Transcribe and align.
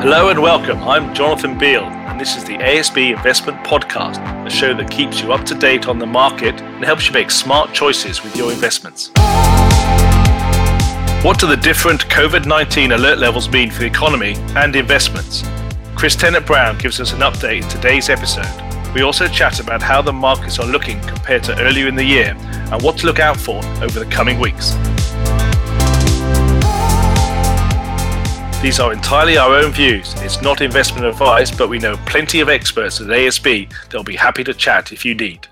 Hello 0.00 0.30
and 0.30 0.40
welcome. 0.40 0.82
I'm 0.84 1.14
Jonathan 1.14 1.58
Beale, 1.58 1.84
and 1.84 2.18
this 2.18 2.34
is 2.34 2.42
the 2.42 2.54
ASB 2.54 3.14
Investment 3.14 3.62
Podcast, 3.66 4.16
a 4.46 4.48
show 4.48 4.72
that 4.72 4.90
keeps 4.90 5.20
you 5.20 5.30
up 5.34 5.44
to 5.44 5.54
date 5.54 5.88
on 5.88 5.98
the 5.98 6.06
market 6.06 6.58
and 6.58 6.82
helps 6.82 7.06
you 7.06 7.12
make 7.12 7.30
smart 7.30 7.74
choices 7.74 8.24
with 8.24 8.34
your 8.34 8.50
investments. 8.50 9.10
What 11.22 11.38
do 11.38 11.46
the 11.46 11.58
different 11.62 12.06
COVID 12.06 12.46
19 12.46 12.92
alert 12.92 13.18
levels 13.18 13.50
mean 13.50 13.70
for 13.70 13.80
the 13.80 13.86
economy 13.86 14.36
and 14.56 14.74
investments? 14.74 15.44
Chris 15.94 16.16
Tennent 16.16 16.46
Brown 16.46 16.78
gives 16.78 16.98
us 16.98 17.12
an 17.12 17.18
update 17.18 17.64
in 17.64 17.68
today's 17.68 18.08
episode. 18.08 18.48
We 18.94 19.02
also 19.02 19.28
chat 19.28 19.60
about 19.60 19.82
how 19.82 20.00
the 20.00 20.14
markets 20.14 20.58
are 20.58 20.66
looking 20.66 20.98
compared 21.02 21.44
to 21.44 21.60
earlier 21.60 21.88
in 21.88 21.94
the 21.94 22.04
year 22.04 22.34
and 22.72 22.80
what 22.80 22.96
to 23.00 23.06
look 23.06 23.18
out 23.18 23.36
for 23.36 23.62
over 23.82 24.02
the 24.02 24.10
coming 24.10 24.40
weeks. 24.40 24.74
These 28.62 28.78
are 28.78 28.92
entirely 28.92 29.38
our 29.38 29.54
own 29.54 29.72
views. 29.72 30.12
It's 30.18 30.42
not 30.42 30.60
investment 30.60 31.06
advice, 31.06 31.50
but 31.50 31.70
we 31.70 31.78
know 31.78 31.96
plenty 32.04 32.40
of 32.40 32.50
experts 32.50 33.00
at 33.00 33.06
ASB 33.06 33.72
that'll 33.84 34.04
be 34.04 34.16
happy 34.16 34.44
to 34.44 34.52
chat 34.52 34.92
if 34.92 35.02
you 35.02 35.14
need. 35.14 35.48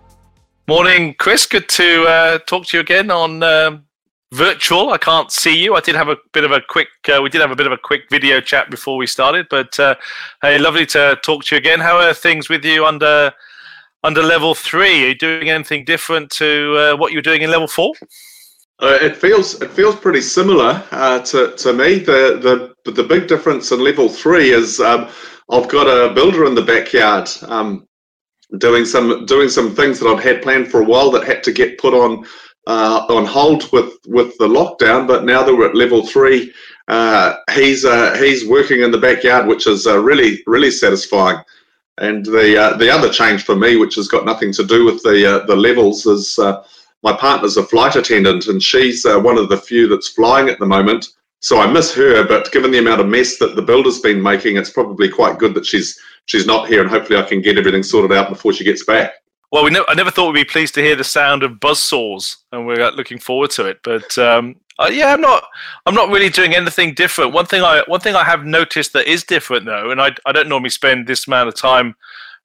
Morning, 0.67 1.15
Chris. 1.15 1.47
Good 1.47 1.71
to 1.71 2.05
uh, 2.05 2.39
talk 2.41 2.67
to 2.67 2.77
you 2.77 2.83
again 2.83 3.11
on 3.11 3.43
um, 3.43 3.87
virtual. 4.35 4.91
I 4.91 4.99
can't 4.99 5.33
see 5.33 5.57
you. 5.57 5.75
I 5.75 5.81
did 5.81 5.95
have 5.95 6.09
a 6.09 6.19
bit 6.35 6.45
of 6.45 6.53
a 6.53 6.61
quick. 6.69 6.89
Uh, 7.11 7.23
we 7.23 7.31
did 7.31 7.41
have 7.41 7.51
a 7.51 7.57
bit 7.57 7.67
of 7.67 7.73
a 7.73 7.79
quick 7.79 8.03
video 8.11 8.43
chat 8.43 8.71
before 8.71 8.99
we 8.99 9.07
started, 9.07 9.47
but 9.49 9.81
uh, 9.81 9.95
hey, 10.43 10.59
lovely 10.59 10.85
to 10.85 11.19
talk 11.25 11.45
to 11.45 11.55
you 11.55 11.59
again. 11.59 11.81
How 11.81 11.97
are 11.97 12.13
things 12.13 12.51
with 12.51 12.63
you 12.63 12.85
under 12.85 13.33
under 14.05 14.23
level 14.23 14.55
three? 14.55 15.05
Are 15.05 15.09
you 15.09 15.15
doing 15.15 15.49
anything 15.49 15.87
different 15.87 16.31
to 16.33 16.77
uh, 16.77 16.97
what 16.99 17.13
you 17.13 17.19
were 17.19 17.23
doing 17.23 17.41
in 17.41 17.51
level 17.51 17.69
four? 17.69 17.95
Uh, 18.81 18.97
it 19.03 19.17
feels 19.17 19.61
it 19.61 19.71
feels 19.73 19.97
pretty 19.97 20.21
similar 20.21 20.85
uh, 20.93 21.19
to 21.21 21.53
to 21.57 21.73
me. 21.73 21.99
The 21.99 22.73
the 22.85 22.93
the 22.93 23.03
big 23.03 23.27
difference 23.27 23.73
in 23.73 23.81
level 23.83 24.09
three 24.09 24.51
is 24.51 24.79
um, 24.79 25.09
I've 25.51 25.69
got 25.69 25.89
a 25.89 26.15
builder 26.15 26.45
in 26.45 26.55
the 26.55 26.63
backyard 26.63 27.29
um, 27.49 27.89
doing 28.59 28.85
some 28.85 29.27
doing 29.27 29.49
some 29.49 29.75
things 29.75 29.99
that 29.99 30.09
I've 30.09 30.23
had 30.23 30.43
planned 30.43 30.71
for 30.71 30.81
a 30.81 30.85
while 30.85 31.11
that 31.11 31.25
had 31.25 31.43
to 31.45 31.53
get 31.53 31.79
put 31.79 31.93
on 31.93 32.25
uh, 32.69 33.05
on 33.09 33.25
hold 33.25 33.71
with 33.73 33.95
with 34.07 34.39
the 34.39 34.47
lockdown. 34.47 35.09
But 35.09 35.25
now 35.25 35.43
that 35.43 35.55
we're 35.55 35.69
at 35.71 35.75
level 35.75 36.07
three, 36.07 36.53
uh, 36.87 37.35
he's 37.51 37.85
uh, 37.85 38.15
he's 38.15 38.49
working 38.49 38.83
in 38.83 38.93
the 38.93 38.99
backyard, 38.99 39.49
which 39.49 39.67
is 39.67 39.89
uh, 39.89 39.99
really 39.99 40.41
really 40.47 40.71
satisfying. 40.71 41.43
And 42.01 42.25
the 42.25 42.77
the 42.79 42.91
other 42.91 43.11
change 43.11 43.43
for 43.43 43.57
me, 43.57 43.75
which 43.77 43.97
has 43.97 44.07
got 44.07 44.25
nothing 44.25 44.53
to 44.53 44.65
do 44.65 44.85
with 44.85 45.03
the 45.03 45.43
the 45.49 45.57
levels, 45.57 46.07
is 46.07 46.39
my 47.03 47.13
partner's 47.13 47.57
a 47.57 47.63
flight 47.63 47.97
attendant 47.97 48.47
and 48.47 48.63
she's 48.63 49.05
uh, 49.07 49.19
one 49.19 49.39
of 49.39 49.49
the 49.49 49.57
few 49.57 49.89
that's 49.89 50.09
flying 50.09 50.49
at 50.49 50.59
the 50.59 50.67
moment. 50.67 51.09
So 51.41 51.61
I 51.61 51.71
miss 51.71 51.95
her, 51.95 52.27
but 52.27 52.51
given 52.51 52.73
the 52.73 52.79
amount 52.79 53.01
of 53.01 53.07
mess 53.07 53.39
that 53.39 53.55
the 53.55 53.63
builder's 53.63 54.01
been 54.01 54.21
making, 54.21 54.57
it's 54.57 54.71
probably 54.71 55.09
quite 55.09 55.39
good 55.39 55.55
that 55.55 55.67
she's 55.67 55.99
she's 56.27 56.47
not 56.47 56.69
here, 56.69 56.81
and 56.81 56.91
hopefully 56.91 57.19
I 57.19 57.23
can 57.23 57.41
get 57.41 57.57
everything 57.57 57.85
sorted 57.85 58.17
out 58.17 58.29
before 58.29 58.53
she 58.53 58.65
gets 58.65 58.85
back. 58.85 59.13
Well, 59.53 59.65
we 59.65 59.71
ne- 59.71 59.85
I 59.87 59.95
never 59.95 60.11
thought 60.11 60.33
we'd 60.33 60.41
be 60.41 60.51
pleased 60.51 60.75
to 60.75 60.83
hear 60.83 60.97
the 60.97 61.05
sound 61.05 61.45
of 61.45 61.61
buzz 61.61 61.81
saws, 61.81 62.39
and 62.51 62.67
we're 62.67 62.81
uh, 62.81 62.91
looking 62.91 63.21
forward 63.21 63.51
to 63.53 63.67
it. 63.67 63.79
But 63.85 64.19
um, 64.19 64.57
uh, 64.81 64.91
yeah, 64.93 65.13
I'm 65.13 65.21
not 65.21 65.45
I'm 65.87 65.95
not 65.95 66.11
really 66.11 66.29
doing 66.29 66.57
anything 66.57 66.95
different. 66.95 67.33
One 67.33 67.47
thing 67.47 67.63
I 67.63 67.85
one 67.87 68.01
thing 68.01 68.17
I 68.17 68.25
have 68.25 68.45
noticed 68.45 68.93
that 68.95 69.07
is 69.07 69.23
different 69.23 69.65
though, 69.65 69.93
and 69.93 70.01
I 70.01 70.11
I 70.27 70.33
don't 70.33 70.49
normally 70.49 70.71
spend 70.71 71.07
this 71.07 71.29
amount 71.29 71.49
of 71.49 71.55
time 71.55 71.95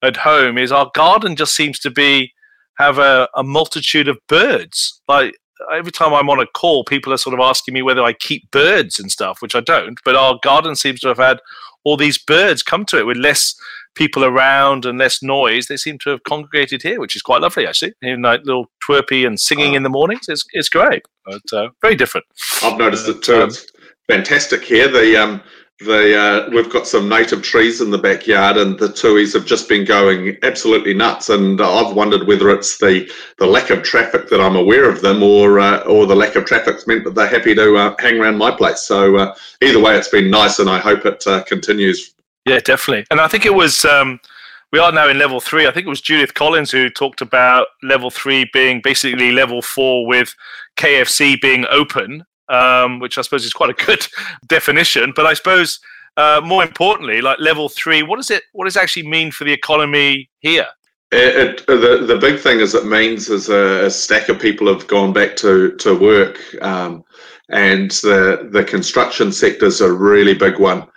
at 0.03 0.17
home, 0.17 0.57
is 0.57 0.71
our 0.71 0.91
garden 0.93 1.35
just 1.35 1.55
seems 1.55 1.79
to 1.79 1.89
be 1.89 2.33
have 2.77 2.97
a, 2.97 3.27
a 3.35 3.43
multitude 3.43 4.07
of 4.07 4.17
birds. 4.27 5.01
Like 5.07 5.35
every 5.71 5.91
time 5.91 6.13
I'm 6.13 6.29
on 6.29 6.39
a 6.39 6.47
call, 6.47 6.83
people 6.83 7.13
are 7.13 7.17
sort 7.17 7.33
of 7.33 7.39
asking 7.39 7.73
me 7.73 7.81
whether 7.81 8.03
I 8.03 8.13
keep 8.13 8.49
birds 8.51 8.99
and 8.99 9.11
stuff, 9.11 9.41
which 9.41 9.55
I 9.55 9.61
don't. 9.61 9.99
But 10.03 10.15
our 10.15 10.39
garden 10.43 10.75
seems 10.75 10.99
to 11.01 11.07
have 11.09 11.17
had 11.17 11.39
all 11.83 11.97
these 11.97 12.17
birds 12.17 12.63
come 12.63 12.85
to 12.85 12.97
it 12.97 13.05
with 13.05 13.17
less 13.17 13.55
people 13.95 14.23
around 14.25 14.85
and 14.85 14.97
less 14.97 15.21
noise. 15.21 15.67
They 15.67 15.77
seem 15.77 15.97
to 15.99 16.09
have 16.11 16.23
congregated 16.23 16.81
here, 16.81 16.99
which 16.99 17.15
is 17.15 17.21
quite 17.21 17.41
lovely, 17.41 17.67
actually. 17.67 17.93
In 18.01 18.21
like 18.21 18.41
little 18.45 18.67
twerpy 18.87 19.27
and 19.27 19.39
singing 19.39 19.73
in 19.73 19.83
the 19.83 19.89
mornings, 19.89 20.27
it's 20.27 20.45
it's 20.53 20.69
great, 20.69 21.03
but 21.25 21.41
uh, 21.51 21.69
very 21.81 21.95
different. 21.95 22.25
I've 22.63 22.77
noticed 22.77 23.07
it 23.07 23.21
too. 23.21 23.43
Um, 23.43 23.49
it's 23.49 23.65
fantastic 24.07 24.63
here. 24.63 24.87
The 24.87 25.17
um, 25.17 25.41
uh, 25.81 26.49
we've 26.51 26.69
got 26.69 26.87
some 26.87 27.09
native 27.09 27.41
trees 27.41 27.81
in 27.81 27.89
the 27.89 27.97
backyard, 27.97 28.57
and 28.57 28.77
the 28.77 28.91
tuis 28.91 29.33
have 29.33 29.45
just 29.45 29.67
been 29.67 29.85
going 29.85 30.37
absolutely 30.43 30.93
nuts. 30.93 31.29
And 31.29 31.59
I've 31.59 31.95
wondered 31.95 32.27
whether 32.27 32.49
it's 32.49 32.77
the, 32.77 33.09
the 33.37 33.45
lack 33.45 33.69
of 33.69 33.83
traffic 33.83 34.29
that 34.29 34.41
I'm 34.41 34.55
aware 34.55 34.89
of 34.89 35.01
them, 35.01 35.23
or 35.23 35.59
uh, 35.59 35.79
or 35.81 36.05
the 36.05 36.15
lack 36.15 36.35
of 36.35 36.45
traffic's 36.45 36.87
meant 36.87 37.03
that 37.05 37.15
they're 37.15 37.27
happy 37.27 37.55
to 37.55 37.75
uh, 37.75 37.95
hang 37.99 38.19
around 38.19 38.37
my 38.37 38.51
place. 38.51 38.81
So 38.81 39.17
uh, 39.17 39.35
either 39.61 39.79
way, 39.79 39.95
it's 39.95 40.09
been 40.09 40.29
nice, 40.29 40.59
and 40.59 40.69
I 40.69 40.79
hope 40.79 41.05
it 41.05 41.23
uh, 41.27 41.43
continues. 41.43 42.13
Yeah, 42.45 42.59
definitely. 42.59 43.05
And 43.11 43.19
I 43.19 43.27
think 43.27 43.45
it 43.45 43.53
was. 43.53 43.85
Um, 43.85 44.19
we 44.71 44.79
are 44.79 44.91
now 44.91 45.07
in 45.07 45.19
level 45.19 45.39
three. 45.39 45.67
I 45.67 45.71
think 45.71 45.85
it 45.85 45.89
was 45.89 46.01
Judith 46.01 46.33
Collins 46.33 46.71
who 46.71 46.89
talked 46.89 47.21
about 47.21 47.67
level 47.83 48.09
three 48.09 48.49
being 48.53 48.81
basically 48.83 49.31
level 49.31 49.61
four 49.61 50.07
with 50.07 50.33
KFC 50.77 51.39
being 51.39 51.65
open 51.69 52.25
um, 52.49 52.99
which 52.99 53.17
I 53.17 53.21
suppose 53.21 53.45
is 53.45 53.53
quite 53.53 53.69
a 53.69 53.85
good 53.85 54.05
definition. 54.47 55.13
But 55.15 55.25
I 55.25 55.33
suppose 55.33 55.79
uh, 56.17 56.41
more 56.43 56.63
importantly, 56.63 57.21
like 57.21 57.39
level 57.39 57.69
three, 57.69 58.03
what 58.03 58.17
does 58.17 58.31
it 58.31 58.43
what 58.53 58.65
does 58.65 58.75
it 58.75 58.83
actually 58.83 59.07
mean 59.07 59.31
for 59.31 59.43
the 59.43 59.53
economy 59.53 60.29
here? 60.39 60.67
It, 61.11 61.59
it, 61.59 61.67
the 61.67 62.05
the 62.05 62.17
big 62.17 62.39
thing 62.39 62.59
is 62.59 62.73
it 62.73 62.85
means 62.85 63.29
is 63.29 63.49
a, 63.49 63.85
a, 63.85 63.89
stack 63.89 64.29
of 64.29 64.39
people 64.39 64.67
have 64.67 64.87
gone 64.87 65.13
back 65.13 65.35
to 65.37 65.71
to 65.77 65.97
work, 65.97 66.39
um, 66.63 67.03
and 67.49 67.91
the 67.91 68.49
the 68.51 68.63
construction 68.63 69.31
sector 69.31 69.67
is 69.67 69.81
a 69.81 69.91
really 69.91 70.33
big 70.33 70.59
one 70.59 70.87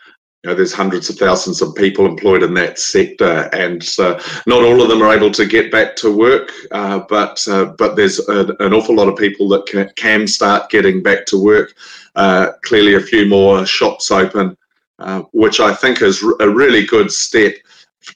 know, 0.46 0.54
there's 0.54 0.72
hundreds 0.72 1.10
of 1.10 1.16
thousands 1.16 1.60
of 1.60 1.74
people 1.74 2.06
employed 2.06 2.42
in 2.42 2.54
that 2.54 2.78
sector, 2.78 3.50
and 3.52 3.86
uh, 3.98 4.20
not 4.46 4.62
all 4.62 4.80
of 4.80 4.88
them 4.88 5.02
are 5.02 5.14
able 5.14 5.30
to 5.32 5.46
get 5.46 5.70
back 5.70 5.96
to 5.96 6.16
work. 6.16 6.52
Uh, 6.70 7.00
but 7.08 7.46
uh, 7.48 7.66
but 7.78 7.96
there's 7.96 8.18
a, 8.28 8.56
an 8.60 8.72
awful 8.72 8.94
lot 8.94 9.08
of 9.08 9.16
people 9.16 9.48
that 9.48 9.66
can, 9.66 9.90
can 9.96 10.26
start 10.26 10.70
getting 10.70 11.02
back 11.02 11.26
to 11.26 11.42
work. 11.42 11.74
Uh, 12.14 12.52
clearly, 12.64 12.94
a 12.94 13.00
few 13.00 13.26
more 13.26 13.66
shops 13.66 14.10
open, 14.10 14.56
uh, 14.98 15.22
which 15.32 15.60
I 15.60 15.74
think 15.74 16.00
is 16.00 16.22
a 16.40 16.48
really 16.48 16.86
good 16.86 17.10
step. 17.10 17.54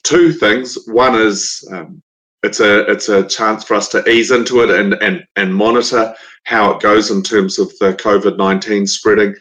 Two 0.04 0.32
things. 0.32 0.78
One 0.86 1.20
is 1.20 1.68
um, 1.72 2.02
it's 2.42 2.60
a 2.60 2.90
it's 2.90 3.08
a 3.08 3.26
chance 3.26 3.64
for 3.64 3.74
us 3.74 3.88
to 3.90 4.08
ease 4.08 4.30
into 4.30 4.62
it 4.62 4.70
and 4.70 4.94
and 4.94 5.24
and 5.36 5.54
monitor 5.54 6.14
how 6.44 6.72
it 6.72 6.80
goes 6.80 7.10
in 7.10 7.22
terms 7.22 7.58
of 7.58 7.68
the 7.78 7.94
COVID 7.94 8.38
nineteen 8.38 8.86
spreading 8.86 9.34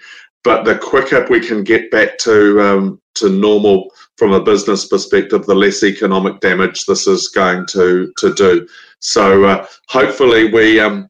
but 0.44 0.64
the 0.64 0.78
quicker 0.78 1.26
we 1.30 1.46
can 1.46 1.64
get 1.64 1.92
back 1.92 2.18
to 2.20 2.62
um, 2.62 3.02
to 3.16 3.30
normal 3.30 3.92
from 4.18 4.34
a 4.34 4.44
business 4.44 4.86
perspective, 4.86 5.46
the 5.46 5.56
less 5.56 5.84
economic 5.84 6.40
damage 6.40 6.86
this 6.86 7.08
is 7.08 7.30
going 7.30 7.66
to 7.68 8.12
to 8.18 8.34
do. 8.34 8.68
So 9.00 9.46
uh, 9.46 9.68
hopefully 9.88 10.52
we 10.52 10.80
um, 10.80 11.10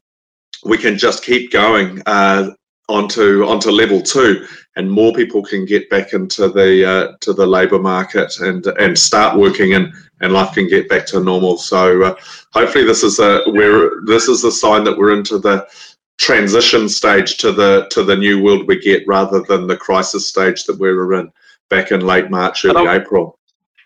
we 0.64 0.78
can 0.78 0.98
just 0.98 1.24
keep 1.24 1.50
going 1.50 2.02
uh, 2.06 2.50
onto 2.88 3.44
onto 3.44 3.70
level 3.70 4.02
two, 4.02 4.46
and 4.76 4.90
more 4.90 5.12
people 5.12 5.42
can 5.42 5.64
get 5.64 5.88
back 5.90 6.12
into 6.12 6.48
the 6.48 6.88
uh, 6.88 7.12
to 7.20 7.32
the 7.32 7.46
labour 7.46 7.78
market 7.78 8.40
and 8.40 8.66
and 8.66 8.98
start 8.98 9.38
working 9.38 9.74
and 9.74 9.92
and 10.20 10.32
life 10.32 10.54
can 10.54 10.68
get 10.68 10.88
back 10.88 11.06
to 11.06 11.20
normal. 11.20 11.56
So 11.56 12.02
uh, 12.02 12.14
hopefully 12.52 12.84
this 12.84 13.02
is 13.02 13.18
a 13.18 13.42
where 13.50 14.02
this 14.06 14.28
is 14.28 14.44
a 14.44 14.52
sign 14.52 14.84
that 14.84 14.96
we're 14.96 15.16
into 15.16 15.38
the 15.38 15.66
transition 16.20 16.86
stage 16.88 17.38
to 17.38 17.50
the 17.50 17.86
to 17.90 18.04
the 18.04 18.14
new 18.14 18.42
world 18.42 18.68
we 18.68 18.78
get 18.78 19.02
rather 19.06 19.40
than 19.40 19.66
the 19.66 19.76
crisis 19.76 20.28
stage 20.28 20.64
that 20.64 20.78
we 20.78 20.92
were 20.92 21.14
in 21.14 21.32
back 21.70 21.90
in 21.90 22.00
late 22.00 22.30
March, 22.30 22.64
early 22.64 22.86
April. 22.86 23.38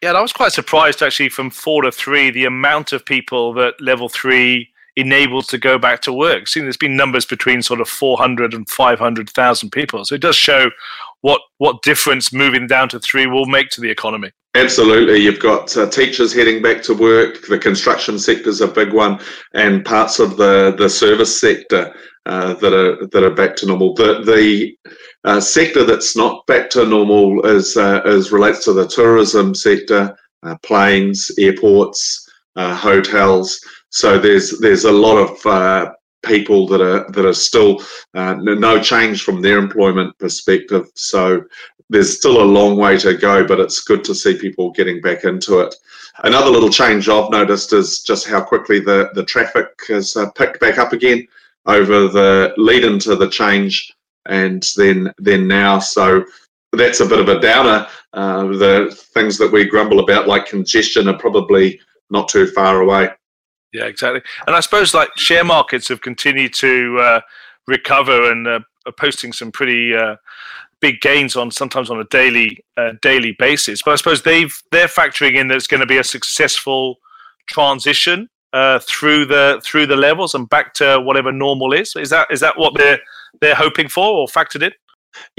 Yeah, 0.03 0.13
I 0.13 0.21
was 0.21 0.33
quite 0.33 0.53
surprised 0.53 1.01
actually 1.01 1.29
from 1.29 1.51
four 1.51 1.83
to 1.83 1.93
three 1.93 2.31
the 2.31 2.45
amount 2.45 2.93
of 2.93 3.07
people 3.07 3.55
that 3.55 3.81
level 3.81 4.09
three 4.09 4.69
enables 4.97 5.47
to 5.49 5.59
go 5.59 5.79
back 5.79 6.03
to 6.03 6.13
work. 6.13 6.49
See, 6.49 6.61
there's 6.61 6.77
been 6.77 6.97
numbers 6.97 7.25
between 7.25 7.63
sort 7.63 7.81
of 7.81 7.89
400 7.89 8.55
and 8.55 8.69
500,000 8.69 9.71
people. 9.71 10.05
So 10.05 10.15
it 10.15 10.21
does 10.21 10.37
show 10.37 10.71
what 11.25 11.41
what 11.57 11.81
difference 11.83 12.35
moving 12.35 12.67
down 12.67 12.87
to 12.87 13.01
three 13.01 13.27
will 13.27 13.47
make 13.47 13.71
to 13.71 13.81
the 13.81 13.91
economy. 13.91 14.31
Absolutely, 14.55 15.17
you've 15.17 15.41
got 15.41 15.75
uh, 15.75 15.89
teachers 15.89 16.35
heading 16.35 16.61
back 16.61 16.83
to 16.83 16.93
work. 16.93 17.47
The 17.49 17.59
construction 17.59 18.19
sector 18.19 18.51
is 18.51 18.61
a 18.61 18.69
big 18.69 18.93
one, 18.93 19.19
and 19.55 19.83
parts 19.87 20.19
of 20.19 20.37
the 20.37 20.75
the 20.77 20.89
service 20.89 21.41
sector 21.41 21.95
uh, 22.27 22.53
that 22.55 22.75
are 22.75 23.07
that 23.07 23.25
are 23.25 23.35
back 23.35 23.57
to 23.57 23.67
normal. 23.67 23.95
The 23.95 24.21
the 24.23 24.77
uh, 25.25 25.41
sector 25.41 25.83
that's 25.83 26.15
not 26.15 26.47
back 26.47 26.69
to 26.71 26.85
normal 26.85 27.47
is 27.47 27.75
uh, 27.79 28.03
is 28.05 28.31
relates 28.31 28.63
to 28.67 28.75
the 28.75 28.87
tourism 28.87 29.55
sector, 29.55 30.15
uh, 30.43 30.57
planes, 30.63 31.31
airports, 31.39 32.29
uh, 32.57 32.77
hotels. 32.77 33.59
So 33.89 34.19
there's 34.19 34.59
there's 34.59 34.85
a 34.85 34.93
lot 34.93 35.17
of 35.17 35.94
people 36.25 36.67
that 36.69 36.81
are 36.81 37.11
that 37.13 37.25
are 37.25 37.35
still 37.35 37.83
no 38.15 38.81
change 38.81 39.23
from 39.23 39.41
their 39.41 39.59
employment 39.59 40.19
perspective. 40.19 40.87
So 40.95 41.45
there's 41.91 42.17
still 42.17 42.43
a 42.43 42.53
long 42.59 42.77
way 42.77 42.97
to 42.99 43.17
go, 43.17 43.47
but 43.47 43.61
it's 43.61 43.81
good 43.81 44.05
to 44.05 44.15
see 44.15 44.39
people 44.39 44.71
getting 44.73 45.01
back 45.01 45.25
into 45.25 45.61
it. 45.61 45.75
Another 46.23 46.51
little 46.51 46.71
change 46.71 47.09
I've 47.09 47.31
noticed 47.31 47.73
is 47.73 48.01
just 48.01 48.27
how 48.27 48.41
quickly 48.41 48.81
the, 48.81 49.11
the 49.15 49.25
traffic 49.25 49.69
has 49.89 50.17
picked 50.37 50.61
back 50.61 50.79
up 50.79 50.93
again 50.93 51.27
over 51.67 52.09
the 52.09 52.55
lead 52.57 52.85
into 52.85 53.17
the 53.17 53.29
change 53.29 53.93
and 54.27 54.67
then 54.77 55.13
then 55.19 55.47
now. 55.47 55.79
So 55.79 56.25
that's 56.73 57.01
a 57.01 57.07
bit 57.07 57.21
of 57.21 57.29
a 57.29 57.41
downer. 57.41 57.87
Uh, 58.13 58.47
the 58.47 58.97
things 59.15 59.39
that 59.39 59.53
we 59.53 59.65
grumble 59.65 60.01
about, 60.01 60.29
like 60.29 60.47
congestion, 60.47 61.09
are 61.09 61.19
probably 61.19 61.81
not 62.11 62.29
too 62.29 62.47
far 62.49 62.81
away. 62.81 63.11
Yeah, 63.75 63.87
exactly. 63.87 64.23
And 64.47 64.55
I 64.55 64.61
suppose 64.61 64.95
like 64.95 65.11
share 65.17 65.45
markets 65.45 65.89
have 65.89 66.01
continued 66.01 66.55
to 66.55 66.99
uh, 67.01 67.21
recover 67.67 68.31
and 68.31 68.47
uh, 68.47 68.61
are 68.87 68.93
posting 68.93 69.33
some 69.33 69.51
pretty 69.51 69.95
uh, 69.95 70.17
big 70.81 71.01
gains 71.01 71.35
on 71.35 71.51
sometimes 71.51 71.91
on 71.91 71.99
a 71.99 72.05
daily 72.05 72.65
uh, 72.77 72.93
daily 73.03 73.33
basis. 73.33 73.83
But 73.83 73.91
I 73.93 73.97
suppose 73.97 74.23
they've 74.23 74.57
they're 74.71 74.87
factoring 74.87 75.35
in 75.35 75.49
that 75.49 75.57
it's 75.57 75.67
going 75.67 75.81
to 75.81 75.87
be 75.87 75.99
a 75.99 76.05
successful 76.05 77.01
transition 77.49 78.31
uh, 78.53 78.79
through 78.79 79.27
the 79.27 79.61
through 79.65 79.87
the 79.87 79.97
levels 79.97 80.35
and 80.35 80.49
back 80.49 80.73
to 80.75 81.01
whatever 81.01 81.33
normal 81.33 81.73
is. 81.73 81.97
Is 81.97 82.11
that 82.11 82.29
is 82.31 82.39
that 82.41 82.57
what 82.57 82.75
they're 82.77 83.01
they're 83.41 83.57
hoping 83.57 83.89
for 83.89 84.07
or 84.07 84.29
factored 84.29 84.63
in? 84.63 84.73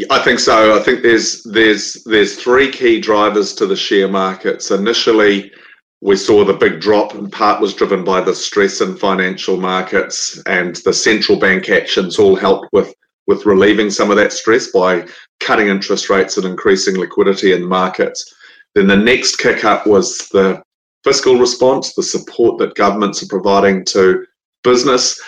I 0.10 0.20
think 0.20 0.40
so. 0.40 0.78
I 0.78 0.84
think 0.84 1.04
there's 1.04 1.42
there's 1.44 2.04
there's 2.04 2.36
three 2.36 2.70
key 2.70 3.00
drivers 3.00 3.54
to 3.56 3.66
the 3.66 3.78
share 3.78 4.10
markets. 4.10 4.72
Initially, 4.72 5.54
we 6.02 6.16
saw 6.16 6.44
the 6.44 6.54
big 6.54 6.80
drop, 6.80 7.16
in 7.16 7.30
part 7.30 7.62
was 7.62 7.74
driven 7.74 8.04
by 8.04 8.22
the 8.22 8.36
stress 8.36 8.82
in 8.82 8.96
financial 8.98 9.58
markets, 9.58 10.42
and 10.46 10.76
the 10.78 10.94
central 10.94 11.40
bank 11.40 11.70
actions 11.70 12.20
all 12.20 12.36
helped 12.36 12.68
with 12.74 12.94
with 13.28 13.46
relieving 13.46 13.90
some 13.90 14.12
of 14.12 14.18
that 14.18 14.32
stress 14.32 14.68
by 14.72 15.08
cutting 15.40 15.68
interest 15.68 16.10
rates 16.10 16.38
and 16.38 16.46
increasing 16.46 16.96
liquidity 16.96 17.54
in 17.54 17.66
markets. 17.66 18.34
Then 18.76 18.88
the 18.88 18.96
next 18.96 19.38
kick 19.38 19.66
up 19.66 19.88
was 19.88 20.30
the 20.30 20.62
fiscal 21.04 21.40
response, 21.40 21.94
the 21.94 22.04
support 22.04 22.60
that 22.60 22.76
governments 22.76 23.24
are 23.24 23.28
providing 23.28 23.86
to 23.86 24.26
business. 24.64 25.20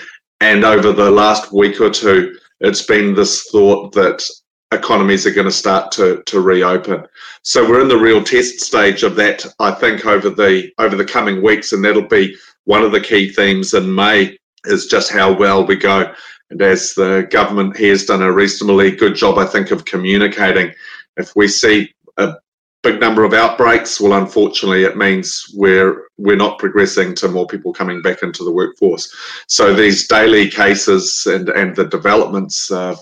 And 0.41 0.63
over 0.63 0.91
the 0.91 1.09
last 1.09 1.51
week 1.53 1.81
or 1.81 1.89
two, 1.89 2.37
it's 2.59 2.83
been 2.83 3.13
this 3.13 3.47
thought 3.51 3.93
that 3.93 4.27
economies 4.71 5.25
are 5.25 5.31
going 5.31 5.45
to 5.45 5.51
start 5.51 5.91
to, 5.93 6.21
to 6.25 6.41
reopen. 6.41 7.05
So 7.43 7.67
we're 7.67 7.81
in 7.81 7.87
the 7.87 7.97
real 7.97 8.23
test 8.23 8.59
stage 8.59 9.03
of 9.03 9.15
that, 9.15 9.45
I 9.59 9.71
think, 9.71 10.05
over 10.05 10.29
the 10.29 10.71
over 10.77 10.95
the 10.95 11.05
coming 11.05 11.41
weeks, 11.41 11.71
and 11.71 11.83
that'll 11.83 12.07
be 12.07 12.35
one 12.65 12.83
of 12.83 12.91
the 12.91 13.01
key 13.01 13.29
themes 13.29 13.73
in 13.73 13.93
May 13.93 14.37
is 14.65 14.87
just 14.87 15.11
how 15.11 15.31
well 15.31 15.65
we 15.65 15.75
go. 15.75 16.13
And 16.49 16.61
as 16.61 16.93
the 16.93 17.27
government 17.29 17.77
here 17.77 17.91
has 17.91 18.05
done 18.05 18.21
a 18.21 18.31
reasonably 18.31 18.91
good 18.91 19.15
job, 19.15 19.37
I 19.37 19.45
think, 19.45 19.71
of 19.71 19.85
communicating, 19.85 20.73
if 21.17 21.35
we 21.35 21.47
see 21.47 21.93
a 22.17 22.35
big 22.83 22.99
number 22.99 23.23
of 23.23 23.33
outbreaks, 23.33 23.99
well, 23.99 24.21
unfortunately, 24.21 24.83
it 24.83 24.97
means 24.97 25.45
we're 25.55 26.03
we're 26.17 26.35
not 26.35 26.59
progressing 26.59 27.15
to 27.15 27.29
more 27.29 27.47
people 27.47 27.73
coming 27.73 28.01
back 28.01 28.23
into 28.23 28.43
the 28.43 28.51
workforce. 28.51 29.13
So 29.47 29.73
these 29.73 30.07
daily 30.07 30.49
cases 30.49 31.25
and 31.25 31.49
and 31.49 31.75
the 31.75 31.85
developments 31.85 32.69
of 32.71 32.99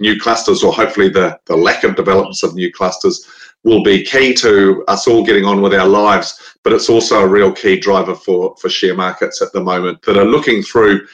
new 0.00 0.18
clusters, 0.18 0.62
or 0.62 0.72
hopefully 0.72 1.08
the 1.08 1.38
the 1.46 1.56
lack 1.56 1.84
of 1.84 1.96
developments 1.96 2.42
of 2.42 2.54
new 2.54 2.72
clusters, 2.72 3.26
will 3.64 3.82
be 3.82 4.04
key 4.04 4.34
to 4.34 4.84
us 4.88 5.06
all 5.06 5.24
getting 5.24 5.44
on 5.44 5.62
with 5.62 5.74
our 5.74 5.88
lives. 5.88 6.56
But 6.62 6.72
it's 6.72 6.88
also 6.88 7.20
a 7.20 7.28
real 7.28 7.52
key 7.52 7.78
driver 7.78 8.14
for 8.14 8.56
for 8.56 8.68
share 8.68 8.94
markets 8.94 9.40
at 9.42 9.52
the 9.52 9.62
moment 9.62 10.02
that 10.02 10.16
are 10.16 10.24
looking 10.24 10.62
through 10.62 11.06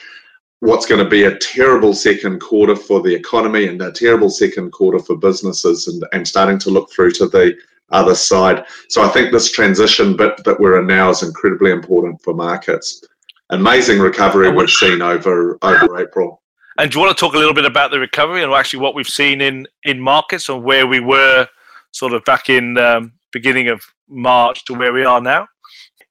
what's 0.59 0.87
going 0.87 1.03
to 1.03 1.09
be 1.09 1.25
a 1.25 1.37
terrible 1.37 1.93
second 1.93 2.39
quarter 2.39 2.75
for 2.75 3.01
the 3.01 3.13
economy 3.13 3.67
and 3.67 3.81
a 3.81 3.91
terrible 3.91 4.29
second 4.29 4.71
quarter 4.71 4.99
for 4.99 5.15
businesses 5.15 5.87
and, 5.87 6.03
and 6.13 6.27
starting 6.27 6.57
to 6.57 6.71
look 6.71 6.91
through 6.91 7.11
to 7.11 7.27
the 7.27 7.55
other 7.91 8.15
side. 8.15 8.65
So 8.89 9.03
I 9.03 9.07
think 9.09 9.31
this 9.31 9.51
transition 9.51 10.17
bit 10.17 10.43
that 10.43 10.59
we're 10.59 10.79
in 10.79 10.87
now 10.87 11.09
is 11.09 11.23
incredibly 11.23 11.71
important 11.71 12.21
for 12.21 12.33
markets. 12.33 13.03
Amazing 13.49 13.99
recovery 13.99 14.51
we've 14.51 14.69
seen 14.69 15.01
over 15.01 15.57
over 15.61 15.99
April. 15.99 16.41
And 16.79 16.91
do 16.91 16.99
you 16.99 17.05
want 17.05 17.17
to 17.17 17.19
talk 17.19 17.33
a 17.33 17.37
little 17.37 17.53
bit 17.53 17.65
about 17.65 17.91
the 17.91 17.99
recovery 17.99 18.43
and 18.43 18.53
actually 18.53 18.79
what 18.79 18.93
we've 18.93 19.07
seen 19.07 19.41
in 19.41 19.67
in 19.83 19.99
markets 19.99 20.49
and 20.49 20.63
where 20.63 20.85
we 20.85 20.99
were 20.99 21.47
sort 21.91 22.13
of 22.13 22.23
back 22.25 22.49
in 22.49 22.77
um, 22.77 23.13
beginning 23.31 23.69
of 23.69 23.81
March 24.07 24.63
to 24.65 24.73
where 24.73 24.93
we 24.93 25.03
are 25.03 25.21
now? 25.21 25.47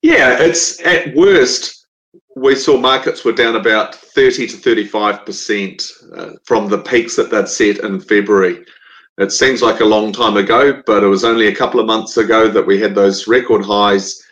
Yeah, 0.03 0.37
it's 0.41 0.81
at 0.85 1.15
worst 1.15 1.87
we 2.37 2.55
saw 2.55 2.77
markets 2.77 3.25
were 3.25 3.33
down 3.33 3.57
about 3.57 3.95
30 3.95 4.47
to 4.49 4.57
35 4.57 5.25
percent 5.25 5.91
uh, 6.15 6.33
from 6.45 6.69
the 6.69 6.79
peaks 6.79 7.17
that 7.17 7.31
they'd 7.31 7.49
set 7.49 7.79
in 7.79 8.01
February. 8.01 8.65
It 9.19 9.33
seems 9.33 9.63
like 9.63 9.81
a 9.81 9.85
long 9.85 10.13
time 10.13 10.37
ago, 10.37 10.83
but 10.85 11.03
it 11.03 11.07
was 11.07 11.25
only 11.25 11.47
a 11.47 11.55
couple 11.55 11.81
of 11.81 11.87
months 11.87 12.19
ago 12.19 12.49
that 12.49 12.67
we 12.67 12.79
had 12.79 12.95
those 12.95 13.27
record 13.27 13.65
highs, 13.65 14.23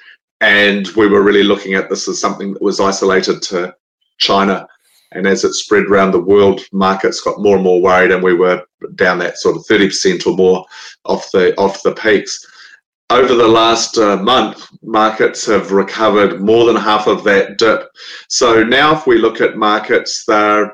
and 0.43 0.87
we 0.89 1.09
were 1.09 1.23
really 1.23 1.43
looking 1.43 1.73
at 1.73 1.89
this 1.89 2.07
as 2.07 2.21
something 2.21 2.53
that 2.53 2.63
was 2.63 2.81
isolated 2.81 3.41
to 3.43 3.75
China. 4.19 4.69
And 5.15 5.27
as 5.27 5.45
it 5.45 5.55
spread 5.55 5.85
around 5.85 6.13
the 6.13 6.21
world, 6.21 6.63
markets 6.73 7.21
got 7.21 7.41
more 7.41 7.57
and 7.57 7.65
more 7.65 7.81
worried, 7.81 8.11
and 8.11 8.23
we 8.23 8.35
were 8.35 8.65
down 8.95 9.19
that 9.19 9.39
sort 9.39 9.57
of 9.57 9.67
30% 9.67 10.27
or 10.27 10.37
more 10.37 10.67
off 11.05 11.31
the 11.33 11.57
off 11.57 11.83
the 11.83 11.93
peaks. 11.95 12.47
Over 13.11 13.35
the 13.35 13.49
last 13.49 13.99
uh, 13.99 14.17
month, 14.17 14.67
markets 14.83 15.47
have 15.47 15.73
recovered 15.73 16.41
more 16.41 16.65
than 16.65 16.77
half 16.77 17.07
of 17.07 17.23
that 17.25 17.59
dip. 17.59 17.89
So 18.29 18.65
now, 18.65 18.97
if 18.97 19.07
we 19.07 19.19
look 19.19 19.41
at 19.41 19.57
markets, 19.57 20.25
they're 20.27 20.73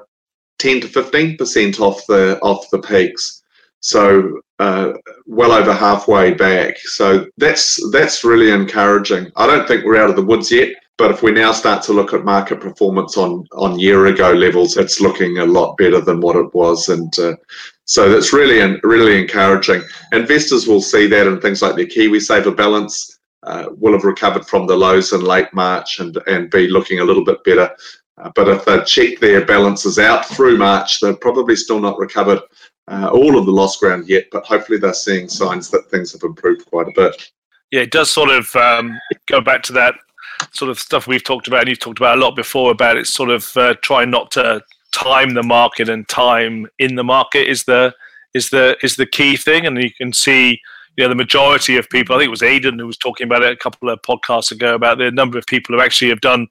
10 0.58 0.82
to 0.82 0.88
15% 0.88 1.80
off 1.80 2.06
the 2.06 2.38
off 2.40 2.70
the 2.70 2.78
peaks. 2.78 3.42
So 3.80 4.40
uh, 4.58 4.92
well 5.26 5.52
over 5.52 5.72
halfway 5.72 6.34
back. 6.34 6.78
So 6.78 7.26
that's 7.38 7.80
that's 7.90 8.24
really 8.24 8.50
encouraging. 8.50 9.32
I 9.36 9.46
don't 9.46 9.66
think 9.66 9.84
we're 9.84 10.00
out 10.00 10.10
of 10.10 10.16
the 10.16 10.24
woods 10.24 10.52
yet, 10.52 10.68
but 11.00 11.10
if 11.10 11.22
we 11.22 11.32
now 11.32 11.50
start 11.50 11.82
to 11.82 11.94
look 11.94 12.12
at 12.12 12.26
market 12.26 12.60
performance 12.60 13.16
on 13.16 13.46
on 13.52 13.78
year 13.78 14.06
ago 14.06 14.32
levels, 14.32 14.76
it's 14.76 15.00
looking 15.00 15.38
a 15.38 15.46
lot 15.46 15.78
better 15.78 15.98
than 15.98 16.20
what 16.20 16.36
it 16.36 16.54
was, 16.54 16.90
and 16.90 17.18
uh, 17.18 17.34
so 17.86 18.10
that's 18.10 18.34
really 18.34 18.78
really 18.82 19.18
encouraging. 19.18 19.82
Investors 20.12 20.66
will 20.68 20.82
see 20.82 21.06
that 21.06 21.26
in 21.26 21.40
things 21.40 21.62
like 21.62 21.74
their 21.74 21.86
KiwiSaver 21.86 22.54
balance. 22.54 23.16
Uh, 23.42 23.68
will 23.78 23.94
have 23.94 24.04
recovered 24.04 24.46
from 24.46 24.66
the 24.66 24.76
lows 24.76 25.14
in 25.14 25.22
late 25.22 25.48
March 25.54 25.98
and 26.00 26.18
and 26.26 26.50
be 26.50 26.68
looking 26.68 27.00
a 27.00 27.04
little 27.04 27.24
bit 27.24 27.42
better. 27.44 27.74
Uh, 28.18 28.30
but 28.34 28.48
if 28.48 28.66
they 28.66 28.84
check 28.84 29.18
their 29.18 29.46
balances 29.46 29.98
out 29.98 30.26
through 30.26 30.58
March, 30.58 31.00
they're 31.00 31.16
probably 31.16 31.56
still 31.56 31.80
not 31.80 31.96
recovered 31.96 32.40
uh, 32.88 33.08
all 33.10 33.38
of 33.38 33.46
the 33.46 33.52
lost 33.52 33.80
ground 33.80 34.06
yet, 34.06 34.24
but 34.30 34.44
hopefully 34.44 34.76
they're 34.76 34.92
seeing 34.92 35.26
signs 35.26 35.70
that 35.70 35.90
things 35.90 36.12
have 36.12 36.22
improved 36.22 36.66
quite 36.66 36.88
a 36.88 36.92
bit. 36.94 37.30
Yeah, 37.70 37.80
it 37.80 37.92
does 37.92 38.10
sort 38.10 38.28
of 38.28 38.54
um, 38.56 39.00
go 39.26 39.40
back 39.40 39.62
to 39.62 39.72
that 39.72 39.94
sort 40.52 40.70
of 40.70 40.78
stuff 40.78 41.06
we've 41.06 41.24
talked 41.24 41.48
about, 41.48 41.60
and 41.60 41.68
you've 41.68 41.80
talked 41.80 41.98
about 41.98 42.18
a 42.18 42.20
lot 42.20 42.36
before 42.36 42.70
about 42.70 42.96
it. 42.96 43.06
Sort 43.06 43.30
of 43.30 43.56
uh, 43.56 43.74
trying 43.82 44.10
not 44.10 44.30
to 44.32 44.62
time 44.92 45.34
the 45.34 45.42
market, 45.42 45.88
and 45.88 46.08
time 46.08 46.66
in 46.78 46.94
the 46.94 47.04
market 47.04 47.48
is 47.48 47.64
the 47.64 47.94
is 48.34 48.50
the 48.50 48.76
is 48.82 48.96
the 48.96 49.06
key 49.06 49.36
thing. 49.36 49.66
And 49.66 49.82
you 49.82 49.92
can 49.92 50.12
see, 50.12 50.60
you 50.96 51.04
know, 51.04 51.08
the 51.08 51.14
majority 51.14 51.76
of 51.76 51.88
people. 51.90 52.14
I 52.14 52.18
think 52.18 52.28
it 52.28 52.30
was 52.30 52.42
Aidan 52.42 52.78
who 52.78 52.86
was 52.86 52.98
talking 52.98 53.26
about 53.26 53.42
it 53.42 53.52
a 53.52 53.56
couple 53.56 53.88
of 53.88 54.00
podcasts 54.02 54.50
ago 54.50 54.74
about 54.74 54.98
the 54.98 55.10
number 55.10 55.38
of 55.38 55.46
people 55.46 55.74
who 55.74 55.82
actually 55.82 56.10
have 56.10 56.20
done 56.20 56.48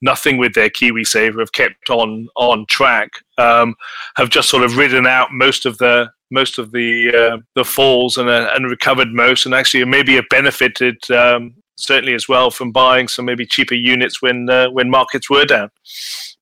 nothing 0.00 0.38
with 0.38 0.54
their 0.54 0.70
KiwiSaver, 0.70 1.40
have 1.40 1.52
kept 1.52 1.90
on 1.90 2.28
on 2.36 2.66
track, 2.66 3.10
um, 3.38 3.74
have 4.16 4.30
just 4.30 4.48
sort 4.48 4.62
of 4.62 4.76
ridden 4.76 5.06
out 5.06 5.32
most 5.32 5.66
of 5.66 5.78
the 5.78 6.10
most 6.30 6.58
of 6.58 6.72
the 6.72 7.10
uh, 7.14 7.38
the 7.54 7.64
falls 7.64 8.18
and 8.18 8.28
uh, 8.28 8.50
and 8.54 8.70
recovered 8.70 9.12
most, 9.12 9.46
and 9.46 9.54
actually 9.54 9.84
maybe 9.84 10.14
have 10.14 10.28
benefited 10.30 10.98
um, 11.10 11.54
certainly 11.78 12.14
as 12.14 12.28
well 12.28 12.50
from 12.50 12.72
buying 12.72 13.08
some 13.08 13.24
maybe 13.24 13.46
cheaper 13.46 13.74
units 13.74 14.20
when 14.20 14.50
uh, 14.50 14.68
when 14.70 14.90
markets 14.90 15.30
were 15.30 15.44
down. 15.44 15.70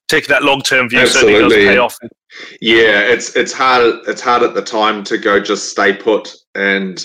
Taking 0.09 0.29
that 0.29 0.43
long 0.43 0.63
term 0.63 0.89
view 0.89 1.01
Absolutely. 1.01 1.35
certainly 1.35 1.57
does 1.57 1.67
pay 1.67 1.79
off. 1.79 1.99
Yeah, 2.61 3.01
it's 3.01 3.37
it's 3.37 3.53
hard 3.53 4.01
it's 4.07 4.21
hard 4.21 4.43
at 4.43 4.55
the 4.55 4.63
time 4.63 5.05
to 5.05 5.19
go 5.19 5.41
just 5.41 5.71
stay 5.71 5.95
put 5.95 6.35
and 6.55 7.05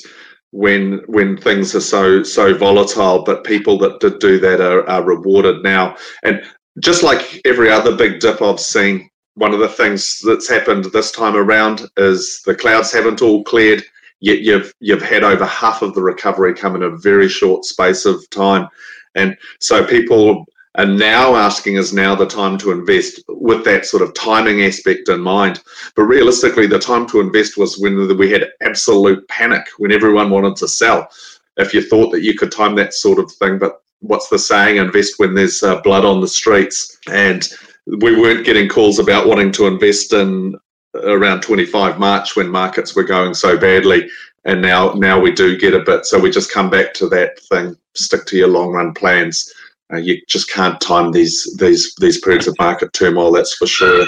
when 0.52 1.02
when 1.08 1.38
things 1.38 1.76
are 1.76 1.82
so 1.82 2.24
so 2.24 2.56
volatile. 2.58 3.24
But 3.24 3.44
people 3.44 3.78
that 3.80 4.00
did 4.00 4.20
do 4.20 4.40
that 4.40 4.62
are, 4.62 4.88
are 4.90 5.04
rewarded 5.04 5.64
now. 5.64 5.96
And 6.24 6.42
just 6.80 7.04
like 7.04 7.42
every 7.46 7.70
other 7.70 7.96
big 7.96 8.20
dip 8.20 8.42
I've 8.42 8.60
seen, 8.60 9.10
one 9.36 9.54
of 9.54 9.60
the 9.60 9.70
things 9.70 10.20
that's 10.24 10.50
happened 10.50 10.86
this 10.86 11.12
time 11.12 11.36
around 11.36 11.90
is 11.98 12.42
the 12.46 12.56
clouds 12.56 12.92
haven't 12.92 13.22
all 13.22 13.44
cleared. 13.44 13.84
Yet 14.22 14.40
you've 14.42 14.74
you've 14.80 15.02
had 15.02 15.24
over 15.24 15.46
half 15.46 15.82
of 15.82 15.94
the 15.94 16.02
recovery 16.02 16.54
come 16.54 16.76
in 16.76 16.84
a 16.84 16.98
very 16.98 17.28
short 17.28 17.66
space 17.66 18.06
of 18.06 18.28
time, 18.30 18.68
and 19.16 19.36
so 19.60 19.86
people 19.86 20.46
and 20.76 20.98
now 20.98 21.36
asking 21.36 21.76
is 21.76 21.94
now 21.94 22.16
the 22.16 22.26
time 22.26 22.58
to 22.60 22.72
invest 22.72 23.22
with 23.28 23.66
that 23.66 23.86
sort 23.86 24.04
of 24.04 24.14
timing 24.14 24.64
aspect 24.64 25.10
in 25.10 25.20
mind. 25.20 25.62
But 25.96 26.04
realistically, 26.04 26.66
the 26.66 26.80
time 26.80 27.06
to 27.08 27.20
invest 27.20 27.58
was 27.58 27.78
when 27.78 28.18
we 28.18 28.32
had 28.32 28.52
absolute 28.62 29.28
panic, 29.28 29.68
when 29.80 29.92
everyone 29.92 30.30
wanted 30.30 30.56
to 30.58 30.68
sell. 30.70 31.10
If 31.58 31.74
you 31.74 31.82
thought 31.82 32.12
that 32.12 32.24
you 32.24 32.36
could 32.36 32.54
time 32.54 32.76
that 32.76 32.94
sort 32.94 33.20
of 33.20 33.30
thing, 33.34 33.60
but 33.60 33.82
what's 34.00 34.30
the 34.30 34.40
saying? 34.40 34.78
Invest 34.78 35.20
when 35.20 35.34
there's 35.34 35.62
uh, 35.62 35.82
blood 35.82 36.06
on 36.06 36.22
the 36.22 36.28
streets. 36.28 36.98
And 37.12 37.46
we 37.86 38.18
weren't 38.18 38.46
getting 38.46 38.70
calls 38.70 38.98
about 38.98 39.28
wanting 39.28 39.52
to 39.54 39.68
invest 39.68 40.14
in 40.14 40.56
around 40.96 41.42
25 41.42 42.00
March 42.00 42.36
when 42.36 42.50
markets 42.50 42.96
were 42.96 43.04
going 43.04 43.34
so 43.34 43.58
badly. 43.58 44.10
And 44.46 44.62
now, 44.62 44.94
now 44.94 45.20
we 45.20 45.32
do 45.32 45.58
get 45.58 45.74
a 45.74 45.80
bit. 45.80 46.06
So 46.06 46.20
we 46.20 46.32
just 46.32 46.52
come 46.52 46.70
back 46.70 46.94
to 46.96 47.08
that 47.10 47.40
thing: 47.42 47.78
stick 47.94 48.26
to 48.26 48.38
your 48.38 48.48
long 48.48 48.72
run 48.72 48.94
plans 48.94 49.54
uh, 49.92 49.98
you 49.98 50.22
just 50.28 50.50
can't 50.50 50.80
time 50.80 51.12
these 51.12 51.54
these 51.58 51.94
these 51.96 52.20
periods 52.22 52.48
of 52.48 52.56
market 52.60 52.94
turmoil. 52.94 53.32
That's 53.32 53.56
for 53.56 53.68
sure. 53.68 54.06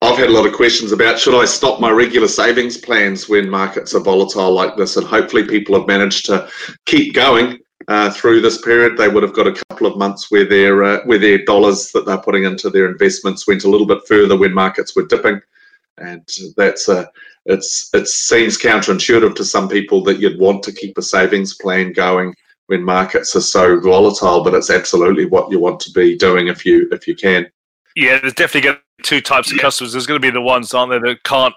I've 0.00 0.16
had 0.16 0.28
a 0.28 0.32
lot 0.32 0.46
of 0.46 0.52
questions 0.52 0.92
about 0.92 1.18
should 1.18 1.38
I 1.38 1.44
stop 1.44 1.80
my 1.80 1.90
regular 1.90 2.28
savings 2.28 2.76
plans 2.76 3.28
when 3.28 3.50
markets 3.50 3.94
are 3.94 4.00
volatile 4.00 4.52
like 4.52 4.76
this, 4.76 4.96
and 4.96 5.06
hopefully 5.06 5.44
people 5.44 5.76
have 5.76 5.88
managed 5.88 6.26
to 6.26 6.48
keep 6.86 7.14
going 7.14 7.58
uh, 7.88 8.10
through 8.10 8.40
this 8.40 8.62
period. 8.62 8.96
They 8.96 9.08
would 9.08 9.24
have 9.24 9.34
got 9.34 9.48
a 9.48 9.64
couple 9.68 9.88
of 9.88 9.98
months 9.98 10.30
where 10.30 10.44
their 10.44 10.84
uh, 10.84 11.00
where 11.04 11.18
their 11.18 11.44
dollars 11.44 11.90
that 11.92 12.06
they're 12.06 12.18
putting 12.18 12.44
into 12.44 12.70
their 12.70 12.88
investments 12.88 13.48
went 13.48 13.64
a 13.64 13.70
little 13.70 13.86
bit 13.86 14.06
further 14.06 14.36
when 14.38 14.54
markets 14.54 14.94
were 14.94 15.06
dipping, 15.06 15.40
and 16.00 16.26
that's 16.56 16.88
a 16.88 17.10
it's 17.46 17.90
it 17.94 18.06
seems 18.08 18.58
counterintuitive 18.58 19.34
to 19.36 19.44
some 19.44 19.68
people 19.68 20.02
that 20.04 20.18
you'd 20.18 20.38
want 20.38 20.62
to 20.64 20.72
keep 20.72 20.98
a 20.98 21.02
savings 21.02 21.54
plan 21.54 21.92
going 21.92 22.34
when 22.66 22.82
markets 22.82 23.34
are 23.34 23.40
so 23.40 23.80
volatile, 23.80 24.44
but 24.44 24.54
it's 24.54 24.70
absolutely 24.70 25.24
what 25.24 25.50
you 25.50 25.58
want 25.58 25.80
to 25.80 25.90
be 25.90 26.16
doing 26.16 26.48
if 26.48 26.64
you 26.64 26.88
if 26.92 27.08
you 27.08 27.14
can. 27.14 27.46
Yeah, 27.96 28.18
there's 28.20 28.34
definitely 28.34 28.78
two 29.02 29.20
types 29.20 29.50
of 29.50 29.58
customers. 29.58 29.92
There's 29.92 30.06
going 30.06 30.20
to 30.20 30.26
be 30.26 30.30
the 30.30 30.40
ones, 30.40 30.74
aren't 30.74 30.90
there, 30.90 31.00
that 31.00 31.24
can't 31.24 31.54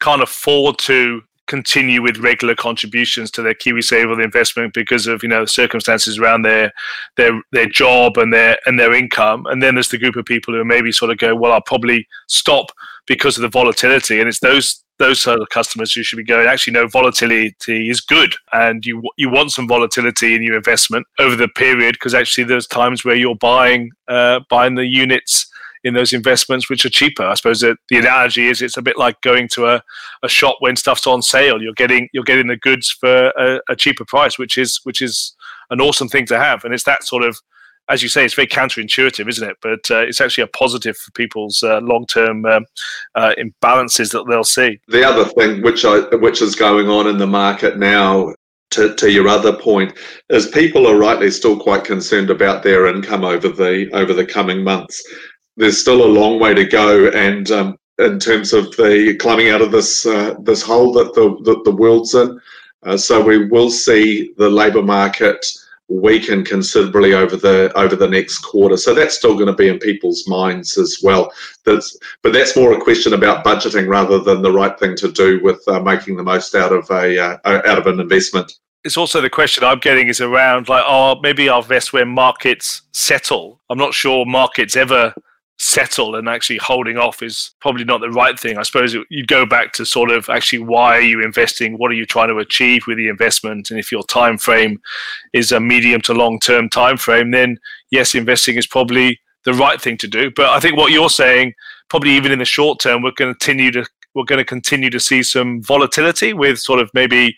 can't 0.00 0.22
afford 0.22 0.78
to 0.78 1.22
continue 1.46 2.02
with 2.02 2.18
regular 2.18 2.54
contributions 2.54 3.30
to 3.32 3.42
their 3.42 3.54
KiwiSaver 3.54 4.22
investment 4.22 4.74
because 4.74 5.06
of 5.06 5.22
you 5.22 5.28
know 5.28 5.44
circumstances 5.44 6.18
around 6.18 6.42
their 6.42 6.72
their 7.16 7.40
their 7.52 7.66
job 7.66 8.16
and 8.16 8.32
their 8.32 8.56
and 8.66 8.78
their 8.78 8.94
income. 8.94 9.46
And 9.46 9.62
then 9.62 9.74
there's 9.74 9.88
the 9.88 9.98
group 9.98 10.16
of 10.16 10.24
people 10.24 10.54
who 10.54 10.64
maybe 10.64 10.92
sort 10.92 11.10
of 11.10 11.18
go, 11.18 11.34
well, 11.34 11.52
I'll 11.52 11.60
probably 11.60 12.06
stop 12.28 12.66
because 13.06 13.36
of 13.36 13.42
the 13.42 13.48
volatility. 13.48 14.20
And 14.20 14.28
it's 14.28 14.40
those 14.40 14.84
those 14.98 15.20
sort 15.20 15.40
of 15.40 15.48
customers 15.48 15.92
who 15.92 16.02
should 16.02 16.16
be 16.16 16.24
going. 16.24 16.46
Actually, 16.46 16.74
no, 16.74 16.86
volatility 16.86 17.90
is 17.90 18.00
good, 18.00 18.34
and 18.52 18.86
you 18.86 19.02
you 19.16 19.28
want 19.28 19.52
some 19.52 19.68
volatility 19.68 20.34
in 20.34 20.42
your 20.42 20.56
investment 20.56 21.06
over 21.18 21.36
the 21.36 21.48
period 21.48 21.94
because 21.94 22.14
actually 22.14 22.44
there's 22.44 22.66
times 22.66 23.04
where 23.04 23.16
you're 23.16 23.36
buying 23.36 23.90
uh, 24.08 24.40
buying 24.48 24.74
the 24.74 24.86
units 24.86 25.50
in 25.84 25.94
those 25.94 26.12
investments 26.12 26.68
which 26.68 26.84
are 26.84 26.90
cheaper. 26.90 27.22
I 27.22 27.34
suppose 27.34 27.60
that 27.60 27.76
the 27.88 27.98
analogy 27.98 28.48
is 28.48 28.62
it's 28.62 28.78
a 28.78 28.82
bit 28.82 28.98
like 28.98 29.20
going 29.20 29.48
to 29.48 29.66
a, 29.66 29.82
a 30.22 30.28
shop 30.28 30.56
when 30.60 30.76
stuff's 30.76 31.06
on 31.06 31.22
sale. 31.22 31.62
You're 31.62 31.74
getting 31.74 32.08
you're 32.12 32.24
getting 32.24 32.48
the 32.48 32.56
goods 32.56 32.90
for 32.90 33.28
a, 33.38 33.60
a 33.68 33.76
cheaper 33.76 34.04
price, 34.04 34.38
which 34.38 34.58
is 34.58 34.80
which 34.84 35.02
is 35.02 35.36
an 35.70 35.80
awesome 35.80 36.08
thing 36.08 36.26
to 36.26 36.38
have. 36.38 36.64
And 36.64 36.74
it's 36.74 36.84
that 36.84 37.04
sort 37.04 37.22
of 37.22 37.38
as 37.90 38.02
you 38.02 38.08
say, 38.08 38.24
it's 38.24 38.34
very 38.34 38.46
counterintuitive, 38.46 39.28
isn't 39.28 39.46
it? 39.46 39.56
But 39.60 39.90
uh, 39.90 40.00
it's 40.00 40.20
actually 40.20 40.44
a 40.44 40.48
positive 40.48 40.96
for 40.96 41.10
people's 41.12 41.62
uh, 41.62 41.80
long-term 41.80 42.46
um, 42.46 42.64
uh, 43.14 43.34
imbalances 43.38 44.10
that 44.12 44.24
they'll 44.26 44.42
see. 44.42 44.80
The 44.88 45.04
other 45.04 45.26
thing, 45.26 45.62
which 45.62 45.84
I, 45.84 45.98
which 46.16 46.40
is 46.40 46.54
going 46.54 46.88
on 46.88 47.06
in 47.06 47.18
the 47.18 47.26
market 47.26 47.78
now, 47.78 48.34
to, 48.70 48.94
to 48.94 49.10
your 49.10 49.28
other 49.28 49.52
point, 49.52 49.98
is 50.30 50.46
people 50.46 50.86
are 50.86 50.96
rightly 50.96 51.30
still 51.30 51.58
quite 51.58 51.84
concerned 51.84 52.30
about 52.30 52.62
their 52.62 52.86
income 52.86 53.22
over 53.22 53.50
the 53.50 53.90
over 53.92 54.14
the 54.14 54.24
coming 54.24 54.64
months 54.64 55.02
there's 55.56 55.80
still 55.80 56.04
a 56.04 56.06
long 56.06 56.40
way 56.40 56.54
to 56.54 56.64
go, 56.64 57.08
and 57.08 57.50
um, 57.50 57.78
in 57.98 58.18
terms 58.18 58.52
of 58.52 58.74
the 58.76 59.16
climbing 59.20 59.50
out 59.50 59.62
of 59.62 59.70
this 59.70 60.06
uh, 60.06 60.34
this 60.40 60.62
hole 60.62 60.92
that 60.92 61.14
the 61.14 61.36
that 61.44 61.64
the 61.64 61.74
world's 61.74 62.14
in. 62.14 62.40
Uh, 62.84 62.96
so 62.96 63.22
we 63.22 63.46
will 63.46 63.70
see 63.70 64.34
the 64.36 64.48
labour 64.48 64.82
market 64.82 65.46
weaken 65.88 66.44
considerably 66.44 67.12
over 67.12 67.36
the 67.36 67.72
over 67.76 67.96
the 67.96 68.08
next 68.08 68.38
quarter. 68.38 68.76
So 68.76 68.94
that's 68.94 69.16
still 69.16 69.34
going 69.34 69.46
to 69.46 69.54
be 69.54 69.68
in 69.68 69.78
people's 69.78 70.26
minds 70.26 70.78
as 70.78 71.00
well. 71.02 71.32
That's, 71.64 71.96
but 72.22 72.32
that's 72.32 72.56
more 72.56 72.72
a 72.72 72.80
question 72.80 73.14
about 73.14 73.44
budgeting 73.44 73.88
rather 73.88 74.18
than 74.18 74.42
the 74.42 74.52
right 74.52 74.78
thing 74.78 74.96
to 74.96 75.12
do 75.12 75.40
with 75.42 75.66
uh, 75.68 75.80
making 75.80 76.16
the 76.16 76.22
most 76.22 76.54
out 76.54 76.72
of 76.72 76.90
a 76.90 77.18
uh, 77.18 77.38
out 77.44 77.78
of 77.78 77.86
an 77.86 78.00
investment. 78.00 78.52
It's 78.84 78.98
also 78.98 79.22
the 79.22 79.30
question 79.30 79.64
I'm 79.64 79.78
getting 79.78 80.08
is 80.08 80.20
around 80.20 80.68
like, 80.68 80.84
oh, 80.86 81.18
maybe 81.22 81.48
I'll 81.48 81.62
invest 81.62 81.94
where 81.94 82.04
markets 82.04 82.82
settle. 82.92 83.60
I'm 83.70 83.78
not 83.78 83.94
sure 83.94 84.26
markets 84.26 84.76
ever 84.76 85.14
settle 85.58 86.16
and 86.16 86.28
actually 86.28 86.56
holding 86.56 86.98
off 86.98 87.22
is 87.22 87.54
probably 87.60 87.84
not 87.84 88.00
the 88.00 88.10
right 88.10 88.38
thing. 88.38 88.58
I 88.58 88.62
suppose 88.62 88.94
you 89.08 89.26
go 89.26 89.46
back 89.46 89.72
to 89.74 89.86
sort 89.86 90.10
of 90.10 90.28
actually 90.28 90.60
why 90.60 90.96
are 90.96 91.02
you 91.02 91.22
investing? 91.22 91.78
What 91.78 91.90
are 91.90 91.94
you 91.94 92.06
trying 92.06 92.28
to 92.28 92.38
achieve 92.38 92.82
with 92.86 92.96
the 92.96 93.08
investment? 93.08 93.70
And 93.70 93.78
if 93.78 93.92
your 93.92 94.02
time 94.04 94.36
frame 94.36 94.80
is 95.32 95.52
a 95.52 95.60
medium 95.60 96.00
to 96.02 96.14
long 96.14 96.40
term 96.40 96.68
time 96.68 96.96
frame, 96.96 97.30
then 97.30 97.58
yes, 97.90 98.14
investing 98.14 98.56
is 98.56 98.66
probably 98.66 99.20
the 99.44 99.54
right 99.54 99.80
thing 99.80 99.96
to 99.98 100.08
do. 100.08 100.30
But 100.34 100.46
I 100.46 100.58
think 100.58 100.76
what 100.76 100.92
you're 100.92 101.10
saying, 101.10 101.54
probably 101.88 102.10
even 102.10 102.32
in 102.32 102.40
the 102.40 102.44
short 102.44 102.80
term, 102.80 103.02
we're 103.02 103.12
going 103.12 103.32
to 103.32 103.38
continue 103.38 103.70
to 103.72 103.86
we're 104.14 104.24
going 104.24 104.38
to 104.38 104.44
continue 104.44 104.90
to 104.90 105.00
see 105.00 105.22
some 105.22 105.62
volatility 105.62 106.32
with 106.32 106.58
sort 106.58 106.80
of 106.80 106.88
maybe 106.94 107.36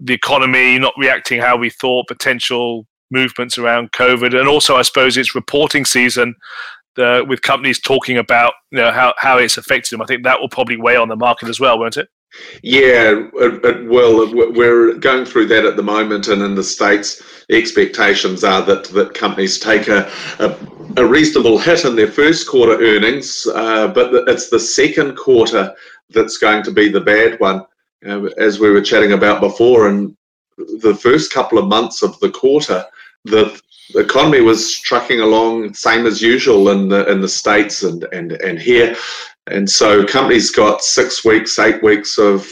the 0.00 0.14
economy 0.14 0.78
not 0.78 0.92
reacting 0.98 1.40
how 1.40 1.56
we 1.56 1.70
thought, 1.70 2.08
potential 2.08 2.86
movements 3.10 3.56
around 3.56 3.92
COVID, 3.92 4.38
and 4.38 4.48
also 4.48 4.76
I 4.76 4.82
suppose 4.82 5.16
it's 5.16 5.34
reporting 5.34 5.84
season 5.84 6.34
with 6.96 7.42
companies 7.42 7.80
talking 7.80 8.18
about 8.18 8.54
you 8.70 8.78
know 8.78 8.90
how, 8.90 9.14
how 9.18 9.38
it's 9.38 9.58
affected 9.58 9.90
them. 9.90 10.02
I 10.02 10.06
think 10.06 10.24
that 10.24 10.40
will 10.40 10.48
probably 10.48 10.76
weigh 10.76 10.96
on 10.96 11.08
the 11.08 11.16
market 11.16 11.48
as 11.48 11.60
well, 11.60 11.78
won't 11.78 11.96
it? 11.96 12.08
Yeah, 12.62 13.28
it, 13.34 13.64
it 13.64 13.88
will. 13.88 14.32
We're 14.52 14.94
going 14.94 15.24
through 15.24 15.46
that 15.46 15.64
at 15.64 15.76
the 15.76 15.82
moment, 15.82 16.28
and 16.28 16.42
in 16.42 16.54
the 16.54 16.62
states, 16.62 17.22
expectations 17.50 18.44
are 18.44 18.62
that 18.62 18.84
that 18.84 19.14
companies 19.14 19.58
take 19.58 19.88
a, 19.88 20.10
a, 20.38 20.56
a 20.96 21.06
reasonable 21.06 21.58
hit 21.58 21.84
in 21.84 21.96
their 21.96 22.10
first 22.10 22.48
quarter 22.48 22.82
earnings, 22.82 23.46
uh, 23.54 23.88
but 23.88 24.28
it's 24.28 24.50
the 24.50 24.60
second 24.60 25.16
quarter 25.16 25.74
that's 26.10 26.38
going 26.38 26.62
to 26.64 26.70
be 26.70 26.88
the 26.88 27.00
bad 27.00 27.38
one, 27.40 27.64
uh, 28.06 28.24
as 28.38 28.58
we 28.58 28.70
were 28.70 28.82
chatting 28.82 29.12
about 29.12 29.40
before. 29.40 29.88
And 29.88 30.16
the 30.56 30.94
first 30.94 31.32
couple 31.32 31.58
of 31.58 31.68
months 31.68 32.02
of 32.02 32.18
the 32.20 32.30
quarter, 32.30 32.84
the 33.26 33.60
the 33.94 34.00
economy 34.00 34.40
was 34.40 34.78
trucking 34.80 35.20
along 35.20 35.72
same 35.74 36.06
as 36.06 36.20
usual 36.20 36.70
in 36.70 36.88
the 36.88 37.08
in 37.10 37.20
the 37.20 37.28
states 37.28 37.82
and 37.82 38.04
and 38.12 38.32
and 38.32 38.58
here, 38.58 38.96
and 39.46 39.68
so 39.68 40.04
companies 40.04 40.50
got 40.50 40.82
six 40.82 41.24
weeks, 41.24 41.58
eight 41.58 41.82
weeks 41.82 42.18
of 42.18 42.48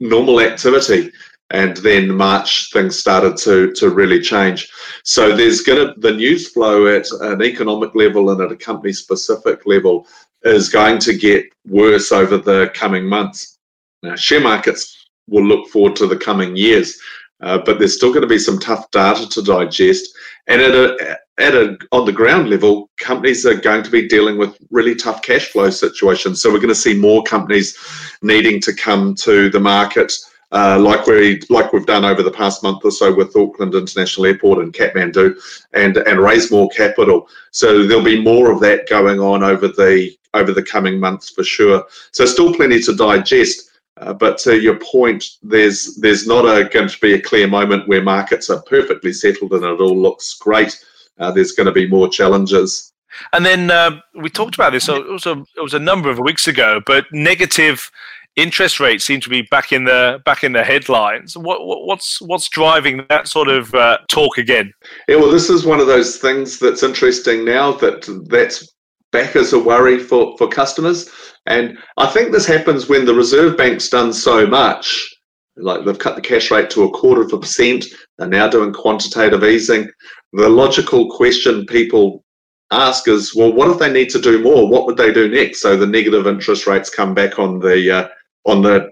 normal 0.00 0.40
activity, 0.40 1.12
and 1.50 1.76
then 1.78 2.10
March 2.10 2.72
things 2.72 2.98
started 2.98 3.36
to 3.38 3.72
to 3.72 3.90
really 3.90 4.20
change. 4.20 4.70
So 5.04 5.36
there's 5.36 5.62
gonna 5.62 5.94
the 5.98 6.12
news 6.12 6.48
flow 6.48 6.86
at 6.86 7.10
an 7.20 7.42
economic 7.42 7.94
level 7.94 8.30
and 8.30 8.40
at 8.40 8.52
a 8.52 8.56
company 8.56 8.92
specific 8.92 9.66
level 9.66 10.06
is 10.42 10.68
going 10.68 10.98
to 10.98 11.16
get 11.16 11.44
worse 11.66 12.12
over 12.12 12.38
the 12.38 12.70
coming 12.74 13.06
months. 13.06 13.58
Now, 14.02 14.16
share 14.16 14.40
markets 14.40 15.06
will 15.28 15.44
look 15.44 15.68
forward 15.68 15.96
to 15.96 16.06
the 16.06 16.16
coming 16.16 16.56
years, 16.56 16.98
uh, 17.42 17.58
but 17.58 17.78
there's 17.78 17.96
still 17.96 18.10
going 18.10 18.22
to 18.22 18.28
be 18.28 18.38
some 18.38 18.58
tough 18.58 18.90
data 18.90 19.28
to 19.28 19.42
digest. 19.42 20.08
And 20.46 20.60
at 20.60 20.74
a, 20.74 21.18
at 21.38 21.54
a 21.54 21.78
on 21.92 22.04
the 22.04 22.12
ground 22.12 22.50
level, 22.50 22.90
companies 22.98 23.46
are 23.46 23.54
going 23.54 23.82
to 23.82 23.90
be 23.90 24.08
dealing 24.08 24.38
with 24.38 24.56
really 24.70 24.94
tough 24.94 25.22
cash 25.22 25.46
flow 25.46 25.70
situations. 25.70 26.42
So 26.42 26.50
we're 26.50 26.58
going 26.58 26.68
to 26.68 26.74
see 26.74 26.94
more 26.94 27.22
companies 27.22 27.76
needing 28.22 28.60
to 28.62 28.74
come 28.74 29.14
to 29.16 29.48
the 29.50 29.60
market, 29.60 30.12
uh, 30.52 30.78
like 30.78 31.06
we 31.06 31.40
like 31.48 31.72
we've 31.72 31.86
done 31.86 32.04
over 32.04 32.22
the 32.22 32.30
past 32.30 32.62
month 32.62 32.84
or 32.84 32.90
so 32.90 33.14
with 33.14 33.36
Auckland 33.36 33.74
International 33.74 34.26
Airport 34.26 34.58
and 34.58 34.72
Kathmandu, 34.72 35.36
and 35.74 35.96
and 35.96 36.20
raise 36.20 36.50
more 36.50 36.68
capital. 36.70 37.28
So 37.52 37.86
there'll 37.86 38.04
be 38.04 38.22
more 38.22 38.50
of 38.50 38.60
that 38.60 38.88
going 38.88 39.20
on 39.20 39.42
over 39.42 39.68
the 39.68 40.10
over 40.34 40.52
the 40.52 40.62
coming 40.62 40.98
months 40.98 41.30
for 41.30 41.44
sure. 41.44 41.84
So 42.12 42.24
still 42.26 42.54
plenty 42.54 42.80
to 42.82 42.94
digest. 42.94 43.69
Uh, 44.00 44.14
but 44.14 44.38
to 44.38 44.58
your 44.58 44.78
point, 44.78 45.24
there's 45.42 45.96
there's 45.96 46.26
not 46.26 46.44
a, 46.44 46.68
going 46.68 46.88
to 46.88 47.00
be 47.00 47.14
a 47.14 47.20
clear 47.20 47.46
moment 47.46 47.86
where 47.86 48.02
markets 48.02 48.48
are 48.48 48.62
perfectly 48.62 49.12
settled 49.12 49.52
and 49.52 49.64
it 49.64 49.80
all 49.80 49.96
looks 49.96 50.34
great. 50.34 50.82
Uh, 51.18 51.30
there's 51.30 51.52
going 51.52 51.66
to 51.66 51.72
be 51.72 51.86
more 51.86 52.08
challenges. 52.08 52.92
And 53.34 53.44
then 53.44 53.70
uh, 53.70 54.00
we 54.14 54.30
talked 54.30 54.54
about 54.54 54.72
this. 54.72 54.84
So 54.84 54.96
it 54.96 55.10
was 55.10 55.26
a 55.26 55.32
it 55.56 55.60
was 55.62 55.74
a 55.74 55.78
number 55.78 56.08
of 56.10 56.18
weeks 56.18 56.48
ago, 56.48 56.80
but 56.86 57.04
negative 57.12 57.90
interest 58.36 58.80
rates 58.80 59.04
seem 59.04 59.20
to 59.20 59.28
be 59.28 59.42
back 59.42 59.72
in 59.72 59.84
the 59.84 60.22
back 60.24 60.44
in 60.44 60.52
the 60.52 60.64
headlines. 60.64 61.36
What, 61.36 61.66
what 61.66 61.86
what's 61.86 62.22
what's 62.22 62.48
driving 62.48 63.04
that 63.10 63.28
sort 63.28 63.48
of 63.48 63.74
uh, 63.74 63.98
talk 64.08 64.38
again? 64.38 64.72
Yeah, 65.08 65.16
well, 65.16 65.30
this 65.30 65.50
is 65.50 65.66
one 65.66 65.80
of 65.80 65.86
those 65.86 66.16
things 66.16 66.58
that's 66.58 66.82
interesting 66.82 67.44
now 67.44 67.72
that 67.72 68.06
that's 68.30 68.72
back 69.12 69.36
as 69.36 69.52
a 69.52 69.58
worry 69.58 69.98
for 69.98 70.36
for 70.38 70.48
customers. 70.48 71.10
And 71.46 71.78
I 71.96 72.06
think 72.06 72.32
this 72.32 72.46
happens 72.46 72.88
when 72.88 73.04
the 73.04 73.14
Reserve 73.14 73.56
Bank's 73.56 73.88
done 73.88 74.12
so 74.12 74.46
much. 74.46 75.08
Like 75.56 75.84
they've 75.84 75.98
cut 75.98 76.16
the 76.16 76.22
cash 76.22 76.50
rate 76.50 76.70
to 76.70 76.84
a 76.84 76.90
quarter 76.90 77.22
of 77.22 77.32
a 77.32 77.38
percent. 77.38 77.84
They're 78.18 78.28
now 78.28 78.48
doing 78.48 78.72
quantitative 78.72 79.44
easing. 79.44 79.90
The 80.32 80.48
logical 80.48 81.10
question 81.10 81.66
people 81.66 82.24
ask 82.70 83.08
is, 83.08 83.34
well, 83.34 83.52
what 83.52 83.70
if 83.70 83.78
they 83.78 83.92
need 83.92 84.10
to 84.10 84.20
do 84.20 84.42
more? 84.42 84.68
What 84.68 84.86
would 84.86 84.96
they 84.96 85.12
do 85.12 85.28
next? 85.28 85.60
So 85.60 85.76
the 85.76 85.86
negative 85.86 86.26
interest 86.26 86.66
rates 86.66 86.88
come 86.88 87.14
back 87.14 87.38
on 87.38 87.58
the 87.58 87.90
uh, 87.90 88.08
on 88.46 88.62
the 88.62 88.90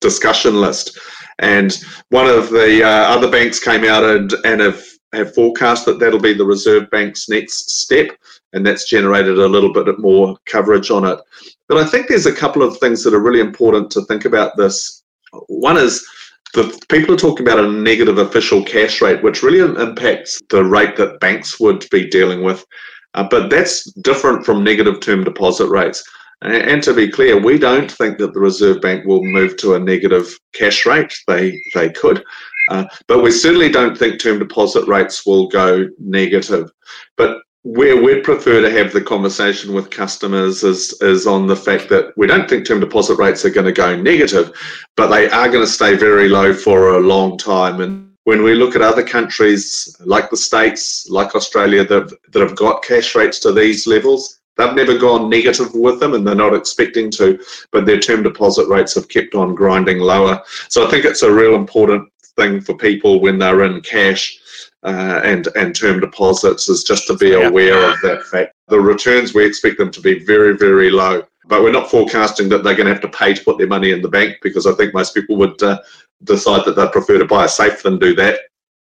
discussion 0.00 0.60
list. 0.60 0.98
And 1.40 1.76
one 2.08 2.26
of 2.26 2.50
the 2.50 2.82
uh, 2.82 2.88
other 2.88 3.30
banks 3.30 3.60
came 3.60 3.84
out 3.84 4.02
and, 4.02 4.32
and 4.44 4.60
have, 4.60 4.82
have 5.12 5.34
forecast 5.34 5.86
that 5.86 5.98
that'll 5.98 6.20
be 6.20 6.34
the 6.34 6.44
Reserve 6.44 6.90
Bank's 6.90 7.28
next 7.28 7.80
step, 7.80 8.10
and 8.52 8.66
that's 8.66 8.88
generated 8.88 9.38
a 9.38 9.48
little 9.48 9.72
bit 9.72 9.98
more 9.98 10.36
coverage 10.46 10.90
on 10.90 11.04
it. 11.04 11.18
But 11.68 11.78
I 11.78 11.86
think 11.86 12.08
there's 12.08 12.26
a 12.26 12.34
couple 12.34 12.62
of 12.62 12.78
things 12.78 13.02
that 13.04 13.14
are 13.14 13.20
really 13.20 13.40
important 13.40 13.90
to 13.92 14.04
think 14.04 14.24
about 14.24 14.56
this. 14.56 15.02
One 15.48 15.76
is 15.76 16.06
the 16.54 16.78
people 16.88 17.14
are 17.14 17.18
talking 17.18 17.46
about 17.46 17.62
a 17.62 17.70
negative 17.70 18.18
official 18.18 18.64
cash 18.64 19.02
rate, 19.02 19.22
which 19.22 19.42
really 19.42 19.60
impacts 19.60 20.40
the 20.50 20.64
rate 20.64 20.96
that 20.96 21.20
banks 21.20 21.60
would 21.60 21.86
be 21.90 22.08
dealing 22.08 22.42
with. 22.42 22.64
Uh, 23.14 23.26
but 23.30 23.50
that's 23.50 23.90
different 24.02 24.44
from 24.44 24.64
negative 24.64 25.00
term 25.00 25.24
deposit 25.24 25.68
rates. 25.68 26.02
And 26.40 26.80
to 26.84 26.94
be 26.94 27.10
clear, 27.10 27.36
we 27.36 27.58
don't 27.58 27.90
think 27.90 28.18
that 28.18 28.32
the 28.32 28.38
Reserve 28.40 28.80
Bank 28.80 29.04
will 29.04 29.24
move 29.24 29.56
to 29.56 29.74
a 29.74 29.78
negative 29.78 30.38
cash 30.54 30.86
rate. 30.86 31.12
They 31.26 31.60
they 31.74 31.90
could, 31.90 32.22
uh, 32.68 32.84
but 33.06 33.22
we 33.22 33.30
certainly 33.30 33.70
don't 33.70 33.96
think 33.96 34.20
term 34.20 34.38
deposit 34.38 34.86
rates 34.86 35.26
will 35.26 35.48
go 35.48 35.88
negative. 35.98 36.70
But 37.16 37.38
where 37.62 38.00
we'd 38.00 38.24
prefer 38.24 38.60
to 38.62 38.70
have 38.70 38.92
the 38.92 39.00
conversation 39.00 39.74
with 39.74 39.90
customers 39.90 40.62
is 40.62 40.92
is 41.02 41.26
on 41.26 41.46
the 41.46 41.56
fact 41.56 41.88
that 41.88 42.12
we 42.16 42.26
don't 42.26 42.48
think 42.48 42.66
term 42.66 42.80
deposit 42.80 43.16
rates 43.16 43.44
are 43.44 43.50
going 43.50 43.66
to 43.66 43.72
go 43.72 43.94
negative, 43.96 44.52
but 44.96 45.08
they 45.08 45.28
are 45.28 45.48
going 45.48 45.64
to 45.64 45.70
stay 45.70 45.96
very 45.96 46.28
low 46.28 46.54
for 46.54 46.96
a 46.96 47.00
long 47.00 47.36
time. 47.36 47.80
And 47.80 48.12
when 48.24 48.42
we 48.42 48.54
look 48.54 48.76
at 48.76 48.82
other 48.82 49.04
countries 49.04 49.96
like 50.00 50.30
the 50.30 50.36
States, 50.36 51.08
like 51.10 51.34
Australia, 51.34 51.84
that, 51.84 52.16
that 52.32 52.42
have 52.42 52.56
got 52.56 52.82
cash 52.82 53.14
rates 53.14 53.38
to 53.40 53.52
these 53.52 53.86
levels, 53.86 54.38
They've 54.58 54.74
never 54.74 54.98
gone 54.98 55.30
negative 55.30 55.72
with 55.72 56.00
them 56.00 56.14
and 56.14 56.26
they're 56.26 56.34
not 56.34 56.52
expecting 56.52 57.12
to, 57.12 57.38
but 57.70 57.86
their 57.86 58.00
term 58.00 58.24
deposit 58.24 58.66
rates 58.66 58.92
have 58.96 59.08
kept 59.08 59.36
on 59.36 59.54
grinding 59.54 60.00
lower. 60.00 60.42
So 60.68 60.84
I 60.84 60.90
think 60.90 61.04
it's 61.04 61.22
a 61.22 61.32
real 61.32 61.54
important 61.54 62.10
thing 62.38 62.60
for 62.60 62.74
people 62.74 63.20
when 63.20 63.38
they're 63.38 63.64
in 63.64 63.80
cash 63.82 64.38
uh, 64.84 65.20
and, 65.24 65.48
and 65.56 65.74
term 65.74 66.00
deposits 66.00 66.68
is 66.68 66.84
just 66.84 67.06
to 67.08 67.16
be 67.16 67.32
aware 67.34 67.90
of 67.90 68.00
that 68.02 68.22
fact. 68.24 68.54
The 68.68 68.80
returns, 68.80 69.34
we 69.34 69.44
expect 69.44 69.76
them 69.78 69.90
to 69.90 70.00
be 70.00 70.24
very, 70.24 70.56
very 70.56 70.90
low, 70.90 71.24
but 71.46 71.62
we're 71.62 71.72
not 71.72 71.90
forecasting 71.90 72.48
that 72.50 72.62
they're 72.62 72.76
going 72.76 72.86
to 72.86 72.92
have 72.92 73.02
to 73.02 73.08
pay 73.08 73.34
to 73.34 73.44
put 73.44 73.58
their 73.58 73.66
money 73.66 73.90
in 73.90 74.02
the 74.02 74.08
bank 74.08 74.36
because 74.42 74.66
I 74.66 74.72
think 74.72 74.94
most 74.94 75.14
people 75.14 75.36
would 75.36 75.60
uh, 75.62 75.80
decide 76.24 76.64
that 76.64 76.76
they'd 76.76 76.92
prefer 76.92 77.18
to 77.18 77.24
buy 77.24 77.44
a 77.44 77.48
safe 77.48 77.82
than 77.82 77.98
do 77.98 78.14
that. 78.14 78.40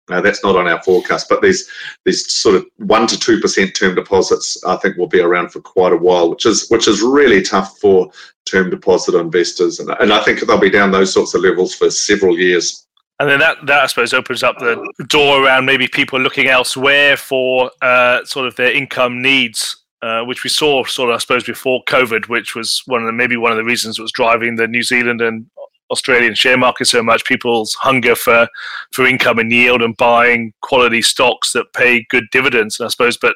Uh, 0.10 0.22
that's 0.22 0.42
not 0.42 0.56
on 0.56 0.70
our 0.70 0.82
forecast, 0.84 1.28
but 1.28 1.42
these 1.42 1.70
these 2.06 2.34
sort 2.34 2.56
of 2.56 2.66
one 2.78 3.06
to 3.06 3.20
two 3.20 3.42
percent 3.42 3.76
term 3.76 3.94
deposits, 3.94 4.64
I 4.64 4.78
think, 4.78 4.96
will 4.96 5.08
be 5.08 5.20
around 5.20 5.50
for 5.52 5.60
quite 5.60 5.92
a 5.92 5.98
while, 5.98 6.30
which 6.30 6.46
is 6.46 6.70
which 6.70 6.88
is 6.88 7.02
really 7.02 7.42
tough 7.42 7.78
for 7.80 8.10
term 8.46 8.70
deposit 8.70 9.16
investors, 9.16 9.82
and, 9.82 9.90
and 10.00 10.14
I 10.14 10.24
think 10.24 10.40
they'll 10.40 10.58
be 10.58 10.70
down 10.70 10.92
those 10.92 11.12
sorts 11.12 11.34
of 11.34 11.42
levels 11.42 11.76
for 11.76 11.92
several 11.92 12.40
years. 12.40 12.87
And 13.20 13.28
then 13.28 13.40
that, 13.40 13.58
that 13.66 13.82
I 13.82 13.88
suppose 13.88 14.14
opens 14.14 14.44
up 14.44 14.60
the 14.60 14.86
door 15.08 15.44
around 15.44 15.66
maybe 15.66 15.88
people 15.88 16.20
looking 16.20 16.48
elsewhere 16.48 17.18
for 17.18 17.72
uh, 17.82 18.24
sort 18.26 18.46
of 18.46 18.56
their 18.58 18.72
income 18.72 19.24
needs, 19.24 19.76
uh, 20.04 20.22
which 20.22 20.44
we 20.44 20.52
saw 20.52 20.84
sort 20.84 21.10
of 21.10 21.16
I 21.16 21.18
suppose 21.18 21.44
before 21.44 21.84
COVID, 21.86 22.28
which 22.30 22.54
was 22.56 22.84
one 22.86 23.02
of 23.02 23.08
the 23.08 23.14
maybe 23.14 23.36
one 23.36 23.52
of 23.52 23.58
the 23.58 23.64
reasons 23.64 23.98
was 23.98 24.12
driving 24.12 24.56
the 24.56 24.68
New 24.68 24.84
Zealand 24.84 25.22
and 25.22 25.48
Australian 25.90 26.36
share 26.36 26.58
market 26.58 26.86
so 26.86 27.02
much, 27.02 27.26
people's 27.26 27.74
hunger 27.76 28.14
for 28.14 28.48
for 28.92 29.08
income 29.08 29.40
and 29.40 29.52
yield 29.52 29.82
and 29.82 29.98
buying 29.98 30.54
quality 30.62 31.02
stocks 31.02 31.54
that 31.54 31.74
pay 31.74 32.06
good 32.10 32.26
dividends. 32.32 32.80
And 32.80 32.86
I 32.86 32.90
suppose, 32.90 33.18
but 33.18 33.36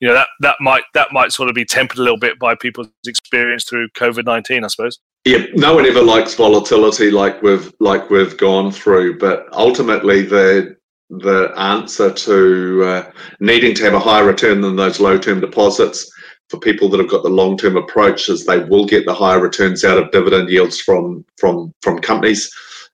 you 0.00 0.08
know 0.08 0.14
that 0.14 0.28
that 0.40 0.56
might 0.60 0.82
that 0.94 1.12
might 1.12 1.32
sort 1.32 1.48
of 1.48 1.54
be 1.54 1.64
tempered 1.64 1.98
a 1.98 2.02
little 2.02 2.18
bit 2.18 2.38
by 2.38 2.54
people's 2.54 2.88
experience 3.06 3.64
through 3.64 3.88
COVID 3.90 4.26
nineteen. 4.26 4.64
I 4.64 4.66
suppose. 4.66 4.98
Yeah, 5.24 5.44
no 5.54 5.74
one 5.74 5.86
ever 5.86 6.02
likes 6.02 6.34
volatility 6.34 7.10
like 7.10 7.42
we've 7.42 7.72
like 7.78 8.10
we've 8.10 8.36
gone 8.36 8.72
through, 8.72 9.18
but 9.18 9.46
ultimately 9.52 10.22
the 10.22 10.76
the 11.10 11.52
answer 11.56 12.12
to 12.12 12.82
uh, 12.84 13.10
needing 13.38 13.74
to 13.76 13.84
have 13.84 13.94
a 13.94 14.00
higher 14.00 14.24
return 14.24 14.60
than 14.60 14.74
those 14.74 14.98
low 14.98 15.18
term 15.18 15.40
deposits 15.40 16.10
for 16.48 16.58
people 16.58 16.88
that 16.88 16.98
have 16.98 17.10
got 17.10 17.22
the 17.22 17.28
long 17.28 17.56
term 17.56 17.76
approach 17.76 18.28
is 18.28 18.44
they 18.44 18.64
will 18.64 18.84
get 18.84 19.06
the 19.06 19.14
higher 19.14 19.38
returns 19.38 19.84
out 19.84 19.96
of 19.96 20.10
dividend 20.10 20.48
yields 20.48 20.80
from 20.80 21.24
from 21.38 21.72
from 21.82 22.00
companies 22.00 22.52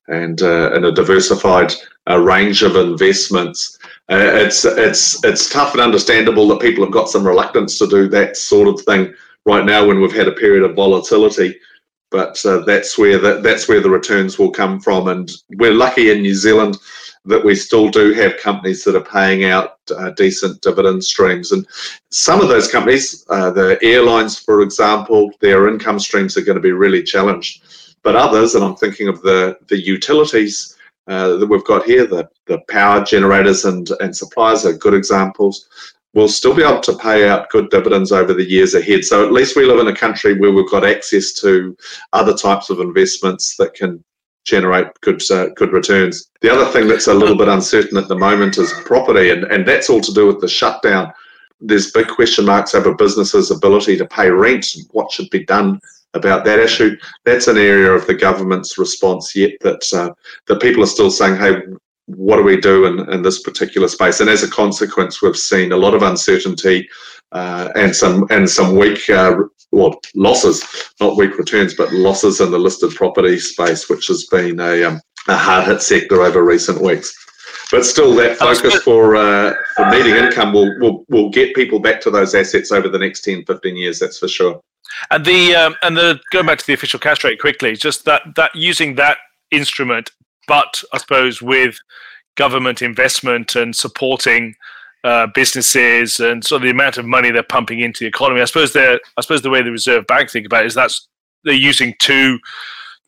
and 0.09 0.43
uh, 0.43 0.73
and 0.75 0.85
a 0.85 0.93
diversified 0.93 1.73
uh, 2.11 2.19
range 2.19 2.63
of 2.63 2.77
investments. 2.77 3.79
Uh, 4.11 4.17
it's 4.35 4.67
it's 4.67 5.25
it's 5.25 5.49
tough 5.49 5.73
and 5.73 5.81
understandable 5.81 6.47
that 6.49 6.61
people 6.61 6.85
have 6.85 6.93
got 6.93 7.09
some 7.09 7.27
reluctance 7.27 7.79
to 7.79 7.87
do 7.87 8.07
that 8.09 8.37
sort 8.37 8.69
of 8.69 8.79
thing 8.83 9.15
right 9.47 9.65
now 9.65 9.87
when 9.87 10.01
we've 10.01 10.15
had 10.15 10.29
a 10.29 10.33
period 10.33 10.63
of 10.63 10.77
volatility. 10.77 11.59
But 12.11 12.45
uh, 12.45 12.61
that's 12.61 12.97
where 12.97 13.19
the, 13.19 13.41
that's 13.41 13.69
where 13.69 13.81
the 13.81 13.91
returns 13.91 14.39
will 14.39 14.51
come 14.51 14.81
from, 14.81 15.09
and 15.09 15.31
we're 15.51 15.75
lucky 15.75 16.11
in 16.11 16.23
New 16.23 16.35
Zealand 16.35 16.79
that 17.29 17.45
we 17.45 17.55
still 17.55 17.89
do 17.91 18.13
have 18.15 18.39
companies 18.39 18.83
that 18.85 18.97
are 18.97 19.05
paying 19.05 19.45
out 19.45 19.79
uh, 19.97 20.11
decent 20.11 20.61
dividend 20.63 21.05
streams. 21.05 21.53
And 21.53 21.67
some 22.11 22.41
of 22.41 22.49
those 22.49 22.71
companies, 22.71 23.27
uh, 23.29 23.51
the 23.51 23.79
airlines, 23.83 24.39
for 24.39 24.63
example, 24.63 25.31
their 25.41 25.69
income 25.69 25.99
streams 25.99 26.37
are 26.37 26.43
going 26.43 26.57
to 26.57 26.63
be 26.63 26.73
really 26.73 27.03
challenged. 27.03 27.63
But 28.03 28.17
others, 28.17 28.55
and 28.55 28.65
I'm 28.65 28.77
thinking 28.77 29.09
of 29.09 29.21
the, 29.23 29.59
the 29.69 29.79
utilities 29.79 30.77
uh, 31.07 31.37
that 31.37 31.47
we've 31.47 31.65
got 31.65 31.85
here, 31.85 32.07
the, 32.07 32.29
the 32.47 32.61
power 32.69 33.05
generators 33.05 33.65
and, 33.65 33.91
and 34.01 34.17
suppliers 34.17 34.65
are 34.65 34.73
good 34.73 34.95
examples. 34.95 35.69
We'll 36.15 36.29
still 36.29 36.55
be 36.55 36.63
able 36.63 36.81
to 36.81 36.97
pay 36.97 37.29
out 37.29 37.51
good 37.51 37.71
dividends 37.71 38.13
over 38.13 38.33
the 38.33 38.49
years 38.49 38.75
ahead. 38.75 39.05
So 39.05 39.25
at 39.25 39.33
least 39.33 39.57
we 39.57 39.67
live 39.67 39.79
in 39.79 39.89
a 39.89 39.95
country 39.95 40.39
where 40.39 40.53
we've 40.53 40.71
got 40.71 40.85
access 40.85 41.33
to 41.35 41.77
other 42.13 42.35
types 42.35 42.71
of 42.71 42.81
investments 42.81 43.57
that 43.57 43.75
can 43.75 44.03
generate 44.49 44.87
good 45.03 45.23
uh, 45.31 45.49
good 45.57 45.73
returns. 45.73 46.31
The 46.41 46.51
other 46.51 46.65
thing 46.73 46.89
that's 46.89 47.07
a 47.07 47.15
little 47.15 47.37
bit 47.37 47.49
uncertain 47.49 47.99
at 47.99 48.09
the 48.09 48.17
moment 48.17 48.57
is 48.57 48.73
property, 48.85 49.31
and, 49.31 49.45
and 49.45 49.69
that's 49.69 49.91
all 49.91 50.01
to 50.01 50.15
do 50.15 50.27
with 50.27 50.41
the 50.41 50.49
shutdown. 50.49 51.13
There's 51.61 51.93
big 51.93 52.09
question 52.09 52.47
marks 52.47 52.75
over 52.75 52.95
businesses' 52.95 53.51
ability 53.51 53.99
to 53.99 54.07
pay 54.07 54.31
rent. 54.31 54.67
What 54.93 55.13
should 55.13 55.29
be 55.31 55.45
done 55.45 55.81
about 56.15 56.45
that 56.47 56.59
issue? 56.59 56.97
That's 57.25 57.49
an 57.49 57.59
area 57.59 57.93
of 57.93 58.07
the 58.07 58.15
government's 58.15 58.79
response 58.79 59.37
yet 59.37 59.53
that 59.61 59.85
uh, 59.93 60.11
that 60.47 60.63
people 60.63 60.83
are 60.83 60.87
still 60.87 61.11
saying, 61.11 61.37
"Hey, 61.37 61.61
what 62.09 62.37
do 62.37 62.43
we 62.43 62.61
do 62.61 62.87
in, 62.87 63.13
in 63.13 63.23
this 63.23 63.43
particular 63.43 63.89
space?" 63.89 64.21
And 64.21 64.31
as 64.31 64.43
a 64.43 64.51
consequence, 64.51 65.23
we've 65.23 65.37
seen 65.37 65.73
a 65.73 65.77
lot 65.77 65.95
of 65.95 66.03
uncertainty 66.03 66.89
uh, 67.33 67.71
and 67.77 67.95
some 67.95 68.27
and 68.31 68.49
some 68.49 68.77
weak 68.77 69.09
uh, 69.11 69.37
well 69.71 70.01
losses, 70.15 70.65
not 71.01 71.17
weak 71.17 71.39
returns, 71.39 71.75
but 71.75 71.93
losses 71.93 72.41
in 72.41 72.51
the 72.51 72.59
listed 72.59 72.95
property 72.95 73.39
space, 73.39 73.89
which 73.89 74.07
has 74.07 74.27
been 74.27 74.61
a, 74.61 74.83
um, 74.85 75.01
a 75.29 75.37
hard 75.37 75.67
hit 75.67 75.83
sector 75.83 76.23
over 76.23 76.43
recent 76.43 76.81
weeks. 76.81 77.15
But 77.71 77.85
still, 77.85 78.15
that 78.15 78.39
focus 78.39 78.77
for 78.83 79.15
uh, 79.15 79.55
for 79.77 79.91
needing 79.91 80.15
income 80.15 80.53
will, 80.53 80.79
will 80.81 81.05
will 81.09 81.29
get 81.29 81.55
people 81.55 81.79
back 81.79 82.01
to 82.03 82.11
those 82.11 82.35
assets 82.35 82.73
over 82.73 82.89
the 82.89 82.99
next 82.99 83.23
10, 83.23 83.45
15 83.45 83.77
years. 83.77 83.99
That's 83.99 84.19
for 84.19 84.29
sure. 84.29 84.61
And 85.11 85.25
the 85.25 85.55
um, 85.55 85.77
and 85.83 85.97
the 85.97 86.19
going 86.33 86.47
back 86.47 86.59
to 86.59 86.67
the 86.67 86.73
official 86.73 86.99
cash 86.99 87.25
rate 87.25 87.41
quickly, 87.41 87.77
just 87.77 88.07
that 88.07 88.23
that 88.37 88.55
using 88.55 88.95
that 88.95 89.19
instrument, 89.51 90.11
but 90.49 90.83
I 90.93 90.99
suppose 90.99 91.41
with 91.41 91.79
government 92.37 92.83
investment 92.83 93.55
and 93.55 93.77
supporting 93.77 94.55
uh, 95.05 95.29
businesses 95.35 96.19
and 96.19 96.45
so 96.45 96.59
the 96.59 96.71
amount 96.71 96.99
of 96.99 97.05
money 97.05 97.31
they're 97.31 97.43
pumping 97.43 97.81
into 97.81 98.01
the 98.01 98.09
economy. 98.09 98.41
I 98.41 98.47
suppose 98.47 98.73
they're 98.73 98.99
I 99.17 99.21
suppose 99.21 99.43
the 99.43 99.51
way 99.51 99.63
the 99.63 99.71
Reserve 99.71 100.07
Bank 100.09 100.31
think 100.31 100.47
about 100.47 100.65
it 100.65 100.67
is 100.67 100.75
that's 100.75 101.07
they're 101.45 101.55
using 101.55 101.95
two 102.01 102.39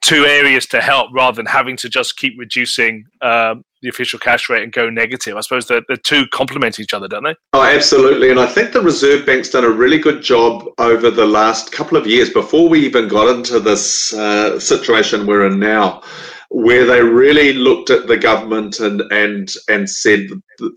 two 0.03 0.25
areas 0.25 0.67
to 0.67 0.81
help 0.81 1.11
rather 1.13 1.37
than 1.37 1.47
having 1.47 1.77
to 1.77 1.89
just 1.89 2.17
keep 2.17 2.35
reducing 2.39 3.05
um, 3.21 3.65
the 3.83 3.89
official 3.89 4.19
cash 4.19 4.49
rate 4.49 4.63
and 4.63 4.73
go 4.73 4.89
negative. 4.89 5.37
I 5.37 5.41
suppose 5.41 5.67
the, 5.67 5.83
the 5.89 5.97
two 5.97 6.27
complement 6.33 6.81
each 6.81 6.95
other, 6.95 7.07
don't 7.07 7.25
they? 7.25 7.35
Oh, 7.53 7.63
absolutely. 7.63 8.31
And 8.31 8.41
I 8.41 8.47
think 8.47 8.73
the 8.73 8.81
Reserve 8.81 9.27
Bank's 9.27 9.51
done 9.51 9.65
a 9.65 9.71
really 9.71 9.99
good 9.99 10.23
job 10.23 10.67
over 10.79 11.11
the 11.11 11.27
last 11.27 11.73
couple 11.73 11.99
of 11.99 12.07
years 12.07 12.31
before 12.31 12.69
we 12.69 12.81
even 12.87 13.09
got 13.09 13.35
into 13.35 13.61
this 13.61 14.15
uh, 14.15 14.59
situation 14.59 15.27
we're 15.27 15.47
in 15.47 15.59
now 15.59 16.03
where 16.51 16.85
they 16.85 17.01
really 17.01 17.53
looked 17.53 17.91
at 17.91 18.09
the 18.09 18.17
government 18.17 18.81
and 18.81 19.03
and 19.13 19.53
and 19.69 19.89
said 19.89 20.29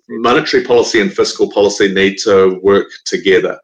monetary 0.08 0.64
policy 0.64 1.02
and 1.02 1.12
fiscal 1.12 1.52
policy 1.52 1.92
need 1.92 2.18
to 2.20 2.60
work 2.62 2.90
together. 3.06 3.60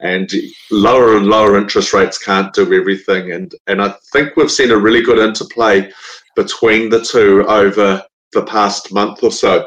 And 0.00 0.28
lower 0.72 1.16
and 1.16 1.26
lower 1.26 1.56
interest 1.56 1.92
rates 1.92 2.18
can't 2.18 2.52
do 2.52 2.62
everything. 2.74 3.30
And 3.30 3.54
and 3.68 3.80
I 3.80 3.94
think 4.12 4.36
we've 4.36 4.50
seen 4.50 4.72
a 4.72 4.76
really 4.76 5.02
good 5.02 5.18
interplay 5.18 5.90
between 6.34 6.90
the 6.90 7.02
two 7.02 7.46
over 7.46 8.04
the 8.32 8.42
past 8.42 8.92
month 8.92 9.22
or 9.22 9.30
so. 9.30 9.66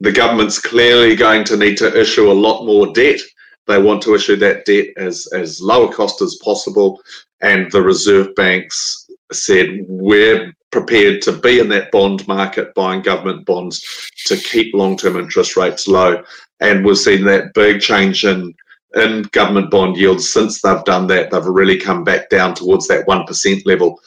The 0.00 0.12
government's 0.12 0.60
clearly 0.60 1.14
going 1.14 1.44
to 1.44 1.58
need 1.58 1.76
to 1.78 2.00
issue 2.00 2.30
a 2.30 2.40
lot 2.46 2.64
more 2.64 2.92
debt. 2.94 3.20
They 3.66 3.82
want 3.82 4.00
to 4.04 4.14
issue 4.14 4.36
that 4.36 4.64
debt 4.64 4.86
as 4.96 5.28
as 5.34 5.60
lower 5.60 5.92
cost 5.92 6.22
as 6.22 6.38
possible. 6.42 7.02
And 7.42 7.70
the 7.70 7.82
reserve 7.82 8.34
banks 8.34 9.10
said 9.30 9.84
we're 9.86 10.54
prepared 10.70 11.22
to 11.22 11.32
be 11.32 11.60
in 11.60 11.68
that 11.70 11.90
bond 11.90 12.26
market 12.28 12.74
buying 12.74 13.02
government 13.02 13.46
bonds 13.46 14.10
to 14.26 14.36
keep 14.36 14.74
long-term 14.74 15.16
interest 15.16 15.56
rates 15.56 15.88
low. 15.88 16.22
And 16.60 16.84
we've 16.84 16.98
seen 16.98 17.24
that 17.24 17.54
big 17.54 17.80
change 17.80 18.24
in 18.24 18.54
in 18.94 19.22
government 19.32 19.70
bond 19.70 19.96
yields. 19.96 20.32
Since 20.32 20.62
they've 20.62 20.84
done 20.84 21.06
that 21.08 21.30
they've 21.30 21.44
really 21.44 21.78
come 21.78 22.04
back 22.04 22.30
down 22.30 22.54
towards 22.54 22.88
that 22.88 23.06
1% 23.06 23.66
level 23.66 24.00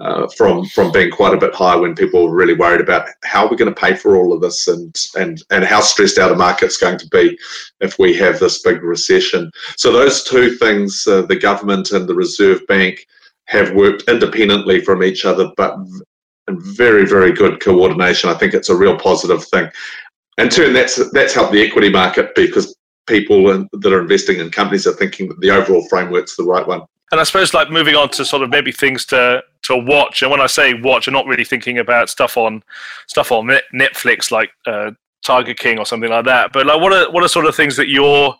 uh, 0.00 0.28
from 0.36 0.64
from 0.66 0.92
being 0.92 1.10
quite 1.10 1.34
a 1.34 1.38
bit 1.38 1.54
higher 1.54 1.80
when 1.80 1.94
people 1.94 2.28
were 2.28 2.34
really 2.34 2.54
worried 2.54 2.80
about 2.80 3.08
how 3.24 3.48
we're 3.48 3.56
going 3.56 3.72
to 3.72 3.80
pay 3.80 3.94
for 3.94 4.16
all 4.16 4.32
of 4.32 4.40
this 4.40 4.68
and 4.68 4.94
and 5.16 5.42
and 5.50 5.64
how 5.64 5.80
stressed 5.80 6.18
out 6.18 6.32
a 6.32 6.36
market's 6.36 6.76
going 6.76 6.98
to 6.98 7.08
be 7.08 7.38
if 7.80 7.98
we 7.98 8.14
have 8.14 8.38
this 8.38 8.62
big 8.62 8.82
recession. 8.82 9.50
So 9.76 9.92
those 9.92 10.24
two 10.24 10.56
things 10.56 11.06
uh, 11.06 11.22
the 11.22 11.36
government 11.36 11.90
and 11.92 12.08
the 12.08 12.14
reserve 12.14 12.66
bank 12.66 13.06
have 13.48 13.72
worked 13.72 14.04
independently 14.08 14.80
from 14.82 15.02
each 15.02 15.24
other, 15.24 15.50
but 15.56 15.76
in 16.48 16.60
very, 16.60 17.06
very 17.06 17.32
good 17.32 17.60
coordination. 17.60 18.30
I 18.30 18.34
think 18.34 18.54
it's 18.54 18.68
a 18.68 18.76
real 18.76 18.96
positive 18.96 19.44
thing. 19.44 19.70
In 20.36 20.48
turn, 20.48 20.72
that's 20.72 21.10
that's 21.12 21.34
helped 21.34 21.52
the 21.52 21.66
equity 21.66 21.90
market 21.90 22.34
because 22.34 22.76
people 23.06 23.66
that 23.72 23.92
are 23.92 24.00
investing 24.00 24.38
in 24.38 24.50
companies 24.50 24.86
are 24.86 24.92
thinking 24.92 25.28
that 25.28 25.40
the 25.40 25.50
overall 25.50 25.86
framework's 25.88 26.36
the 26.36 26.44
right 26.44 26.66
one. 26.66 26.82
And 27.10 27.20
I 27.20 27.24
suppose 27.24 27.54
like 27.54 27.70
moving 27.70 27.94
on 27.94 28.10
to 28.10 28.24
sort 28.24 28.42
of 28.42 28.50
maybe 28.50 28.70
things 28.70 29.06
to 29.06 29.42
to 29.64 29.76
watch. 29.76 30.22
And 30.22 30.30
when 30.30 30.40
I 30.40 30.46
say 30.46 30.74
watch, 30.74 31.08
I'm 31.08 31.14
not 31.14 31.26
really 31.26 31.44
thinking 31.44 31.78
about 31.78 32.10
stuff 32.10 32.36
on 32.36 32.62
stuff 33.06 33.32
on 33.32 33.50
Netflix 33.74 34.30
like 34.30 34.50
uh, 34.66 34.90
Tiger 35.24 35.54
King 35.54 35.78
or 35.78 35.86
something 35.86 36.10
like 36.10 36.26
that. 36.26 36.52
But 36.52 36.66
like, 36.66 36.80
what 36.80 36.92
are 36.92 37.10
what 37.10 37.24
are 37.24 37.28
sort 37.28 37.46
of 37.46 37.56
things 37.56 37.76
that 37.76 37.88
you're 37.88 38.34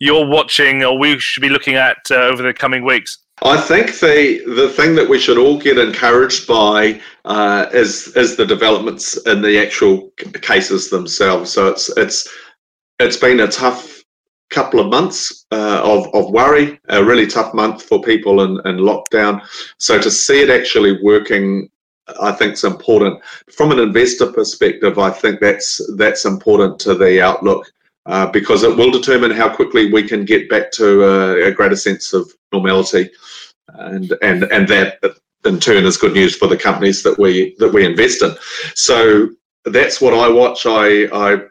you're 0.00 0.26
watching 0.26 0.82
or 0.82 0.98
we 0.98 1.18
should 1.20 1.42
be 1.42 1.48
looking 1.48 1.76
at 1.76 1.98
uh, 2.10 2.16
over 2.16 2.42
the 2.42 2.52
coming 2.52 2.84
weeks? 2.84 3.18
I 3.44 3.60
think 3.60 3.98
the 3.98 4.42
the 4.46 4.68
thing 4.68 4.94
that 4.94 5.08
we 5.08 5.18
should 5.18 5.38
all 5.38 5.58
get 5.58 5.78
encouraged 5.78 6.46
by 6.46 7.00
uh, 7.24 7.66
is 7.72 8.16
is 8.16 8.36
the 8.36 8.46
developments 8.46 9.16
in 9.26 9.42
the 9.42 9.58
actual 9.58 10.10
cases 10.42 10.90
themselves. 10.90 11.52
So 11.52 11.66
it's 11.68 11.88
it's 11.96 12.28
it's 13.00 13.16
been 13.16 13.40
a 13.40 13.48
tough 13.48 14.02
couple 14.50 14.78
of 14.78 14.88
months 14.88 15.46
uh, 15.50 15.80
of, 15.82 16.14
of 16.14 16.30
worry, 16.30 16.78
a 16.90 17.02
really 17.02 17.26
tough 17.26 17.54
month 17.54 17.82
for 17.82 18.02
people 18.02 18.42
in, 18.42 18.50
in 18.66 18.84
lockdown. 18.84 19.40
So 19.78 19.98
to 19.98 20.10
see 20.10 20.42
it 20.42 20.50
actually 20.50 21.02
working, 21.02 21.70
I 22.20 22.32
think 22.32 22.52
is 22.52 22.64
important. 22.64 23.20
From 23.50 23.72
an 23.72 23.78
investor 23.78 24.30
perspective, 24.30 24.98
I 24.98 25.10
think 25.10 25.40
that's 25.40 25.80
that's 25.96 26.26
important 26.26 26.78
to 26.80 26.94
the 26.94 27.20
outlook. 27.20 27.72
Uh, 28.06 28.26
because 28.32 28.64
it 28.64 28.76
will 28.76 28.90
determine 28.90 29.30
how 29.30 29.48
quickly 29.48 29.92
we 29.92 30.02
can 30.02 30.24
get 30.24 30.48
back 30.48 30.72
to 30.72 31.04
a, 31.04 31.48
a 31.48 31.52
greater 31.52 31.76
sense 31.76 32.12
of 32.12 32.32
normality, 32.52 33.08
and 33.74 34.12
and 34.22 34.42
and 34.44 34.66
that 34.66 34.98
in 35.44 35.60
turn 35.60 35.84
is 35.84 35.96
good 35.96 36.12
news 36.12 36.36
for 36.36 36.48
the 36.48 36.56
companies 36.56 37.02
that 37.04 37.16
we 37.16 37.54
that 37.58 37.72
we 37.72 37.84
invest 37.84 38.22
in. 38.22 38.34
So 38.74 39.28
that's 39.66 40.00
what 40.00 40.14
I 40.14 40.28
watch. 40.28 40.66
I 40.66 41.04
I 41.12 41.42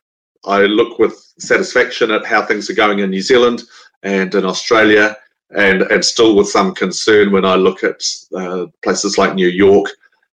I 0.46 0.62
look 0.64 1.00
with 1.00 1.16
satisfaction 1.40 2.12
at 2.12 2.26
how 2.26 2.46
things 2.46 2.70
are 2.70 2.74
going 2.76 3.00
in 3.00 3.10
New 3.12 3.22
Zealand 3.22 3.64
and 4.04 4.34
in 4.34 4.46
Australia, 4.46 5.16
and, 5.52 5.84
and 5.84 6.04
still 6.04 6.36
with 6.36 6.48
some 6.50 6.74
concern 6.74 7.32
when 7.32 7.46
I 7.46 7.56
look 7.56 7.84
at 7.84 8.02
uh, 8.36 8.66
places 8.84 9.18
like 9.18 9.36
New 9.36 9.50
York 9.50 9.88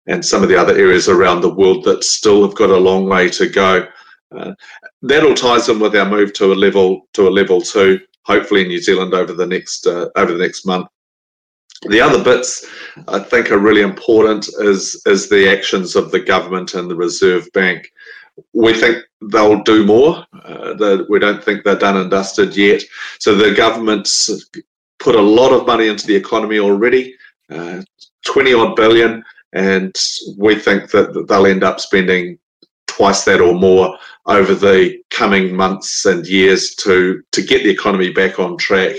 and 0.07 0.25
some 0.25 0.43
of 0.43 0.49
the 0.49 0.57
other 0.57 0.75
areas 0.75 1.09
around 1.09 1.43
the 1.43 1.55
world 1.55 1.85
that 1.85 2.05
still 2.05 2.43
have 2.43 2.57
got 2.57 2.71
a 2.71 2.77
long 2.77 3.07
way 3.07 3.29
to 3.31 3.49
go. 3.49 3.87
Uh, 4.37 4.53
that 5.03 5.25
all 5.25 5.35
ties 5.35 5.69
in 5.69 5.81
with 5.81 5.97
our 5.97 6.09
move 6.09 6.33
to 6.35 6.53
a 6.53 6.55
level 6.55 7.09
to 7.15 7.29
a 7.29 7.31
level 7.31 7.61
two, 7.61 8.01
hopefully 8.25 8.63
in 8.63 8.69
New 8.69 8.81
Zealand 8.81 9.15
over 9.15 9.33
the 9.33 9.47
next 9.47 9.87
uh, 9.87 10.09
over 10.17 10.33
the 10.33 10.39
next 10.39 10.67
month. 10.67 10.87
The 11.89 12.01
other 12.01 12.23
bits 12.23 12.67
I 13.07 13.21
think 13.21 13.51
are 13.51 13.59
really 13.59 13.83
important 13.83 14.49
is 14.61 15.01
is 15.07 15.29
the 15.29 15.49
actions 15.49 15.97
of 15.97 16.11
the 16.11 16.21
government 16.21 16.75
and 16.75 16.91
the 16.91 16.97
Reserve 16.97 17.49
Bank 17.53 17.91
we 18.53 18.73
think 18.73 19.05
they'll 19.31 19.63
do 19.63 19.85
more. 19.85 20.25
Uh, 20.45 20.99
we 21.09 21.19
don't 21.19 21.43
think 21.43 21.65
they're 21.65 21.79
done 21.79 21.97
and 21.97 22.11
dusted 22.11 22.57
yet. 22.57 22.83
So 23.19 23.35
the 23.35 23.55
government's 23.55 24.49
put 24.99 25.15
a 25.15 25.23
lot 25.23 25.53
of 25.53 25.67
money 25.67 25.89
into 25.89 26.07
the 26.07 26.17
economy 26.17 26.59
already, 26.59 27.15
uh, 27.51 27.83
20 28.27 28.55
odd 28.55 28.77
billion, 28.77 29.25
and 29.53 29.95
we 30.37 30.57
think 30.57 30.91
that 30.91 31.27
they'll 31.29 31.47
end 31.47 31.65
up 31.65 31.81
spending 31.81 32.39
twice 32.99 33.23
that 33.25 33.41
or 33.41 33.55
more 33.55 33.97
over 34.27 34.55
the 34.55 34.99
coming 35.11 35.55
months 35.55 36.05
and 36.05 36.27
years 36.27 36.75
to 36.75 37.23
to 37.31 37.41
get 37.41 37.63
the 37.63 37.71
economy 37.71 38.11
back 38.11 38.41
on 38.41 38.57
track. 38.57 38.97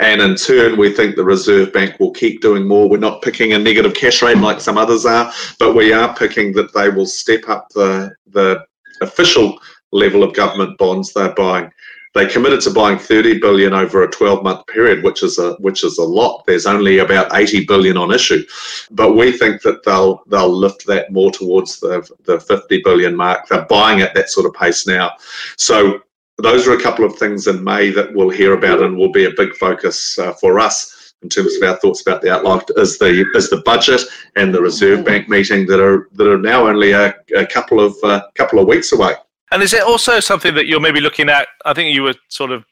And 0.00 0.22
in 0.22 0.34
turn, 0.36 0.78
we 0.78 0.90
think 0.90 1.14
the 1.14 1.24
Reserve 1.24 1.72
Bank 1.72 2.00
will 2.00 2.12
keep 2.12 2.40
doing 2.40 2.66
more. 2.66 2.88
We're 2.88 2.96
not 2.96 3.20
picking 3.20 3.52
a 3.52 3.58
negative 3.58 3.94
cash 3.94 4.22
rate 4.22 4.38
like 4.38 4.60
some 4.60 4.78
others 4.78 5.04
are, 5.04 5.30
but 5.58 5.76
we 5.76 5.92
are 5.92 6.16
picking 6.16 6.54
that 6.54 6.72
they 6.72 6.88
will 6.88 7.06
step 7.06 7.48
up 7.48 7.68
the 7.74 8.12
the 8.28 8.64
official 9.02 9.58
level 9.92 10.22
of 10.22 10.34
government 10.34 10.78
bonds 10.78 11.12
they're 11.12 11.34
buying. 11.34 11.70
They 12.14 12.26
committed 12.26 12.60
to 12.62 12.70
buying 12.70 12.98
30 12.98 13.38
billion 13.38 13.72
over 13.72 14.02
a 14.02 14.10
12-month 14.10 14.66
period, 14.66 15.02
which 15.02 15.22
is 15.22 15.38
a 15.38 15.54
which 15.54 15.82
is 15.82 15.96
a 15.98 16.04
lot. 16.04 16.44
There's 16.46 16.66
only 16.66 16.98
about 16.98 17.34
80 17.34 17.64
billion 17.64 17.96
on 17.96 18.12
issue, 18.12 18.44
but 18.90 19.16
we 19.16 19.32
think 19.32 19.62
that 19.62 19.82
they'll 19.84 20.22
they'll 20.26 20.52
lift 20.52 20.86
that 20.86 21.10
more 21.10 21.30
towards 21.30 21.80
the 21.80 22.06
the 22.24 22.38
50 22.38 22.82
billion 22.82 23.16
mark. 23.16 23.48
They're 23.48 23.64
buying 23.64 24.00
at 24.02 24.14
that 24.14 24.28
sort 24.28 24.46
of 24.46 24.54
pace 24.54 24.86
now. 24.86 25.12
So 25.56 26.00
those 26.38 26.66
are 26.66 26.74
a 26.74 26.82
couple 26.82 27.04
of 27.04 27.16
things 27.16 27.46
in 27.46 27.62
May 27.62 27.90
that 27.90 28.12
we'll 28.14 28.30
hear 28.30 28.54
about 28.54 28.82
and 28.82 28.96
will 28.96 29.12
be 29.12 29.26
a 29.26 29.34
big 29.36 29.54
focus 29.54 30.18
uh, 30.18 30.32
for 30.34 30.58
us 30.58 31.14
in 31.22 31.28
terms 31.28 31.54
of 31.54 31.62
our 31.62 31.76
thoughts 31.76 32.02
about 32.02 32.20
the 32.20 32.32
outlook 32.32 32.68
is 32.76 32.98
the 32.98 33.24
is 33.34 33.48
the 33.48 33.62
budget 33.64 34.02
and 34.36 34.52
the 34.52 34.60
Reserve 34.60 35.04
Bank 35.04 35.28
meeting 35.28 35.66
that 35.66 35.80
are 35.80 36.08
that 36.12 36.28
are 36.28 36.38
now 36.38 36.66
only 36.66 36.92
a, 36.92 37.14
a 37.36 37.46
couple 37.46 37.80
of 37.80 37.94
uh, 38.02 38.22
couple 38.34 38.58
of 38.58 38.66
weeks 38.66 38.92
away. 38.92 39.14
And 39.52 39.62
is 39.62 39.72
it 39.74 39.82
also 39.82 40.18
something 40.18 40.54
that 40.54 40.66
you're 40.66 40.80
maybe 40.80 41.00
looking 41.00 41.28
at? 41.28 41.48
I 41.64 41.74
think 41.74 41.94
you 41.94 42.02
were 42.02 42.14
sort 42.28 42.50
of 42.50 42.64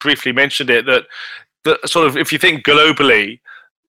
briefly 0.00 0.32
mentioned 0.32 0.70
it 0.70 0.84
that 0.86 1.06
sort 1.86 2.06
of 2.06 2.16
if 2.16 2.32
you 2.32 2.38
think 2.38 2.64
globally, 2.64 3.40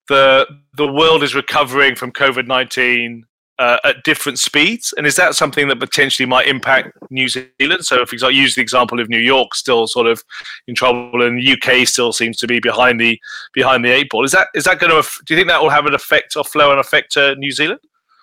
the 0.09 0.47
the 0.75 0.91
world 0.91 1.23
is 1.23 1.35
recovering 1.35 1.95
from 1.95 2.11
COVID 2.11 2.47
nineteen 2.47 3.25
uh, 3.59 3.77
at 3.83 4.03
different 4.03 4.37
speeds, 4.39 4.93
and 4.97 5.07
is 5.07 5.15
that 5.15 5.35
something 5.35 5.67
that 5.67 5.79
potentially 5.79 6.25
might 6.25 6.47
impact 6.47 6.95
New 7.09 7.27
Zealand? 7.27 7.85
So, 7.85 8.01
if 8.01 8.23
I 8.23 8.29
use 8.29 8.55
the 8.55 8.61
example 8.61 8.99
of 8.99 9.09
New 9.09 9.19
York, 9.19 9.55
still 9.55 9.87
sort 9.87 10.07
of 10.07 10.23
in 10.67 10.75
trouble, 10.75 11.23
and 11.23 11.41
UK 11.41 11.87
still 11.87 12.13
seems 12.13 12.37
to 12.37 12.47
be 12.47 12.59
behind 12.59 12.99
the 12.99 13.19
behind 13.53 13.83
the 13.83 13.89
eight 13.89 14.09
ball. 14.09 14.25
Is 14.25 14.31
that 14.31 14.47
is 14.53 14.63
that 14.65 14.79
going 14.79 14.91
to? 14.91 15.09
Do 15.25 15.33
you 15.33 15.39
think 15.39 15.49
that 15.49 15.61
will 15.61 15.69
have 15.69 15.85
an 15.85 15.95
effect 15.95 16.35
or 16.35 16.43
flow 16.43 16.71
and 16.71 16.79
effect 16.79 17.11
to 17.13 17.35
New 17.35 17.51
Zealand? 17.51 17.79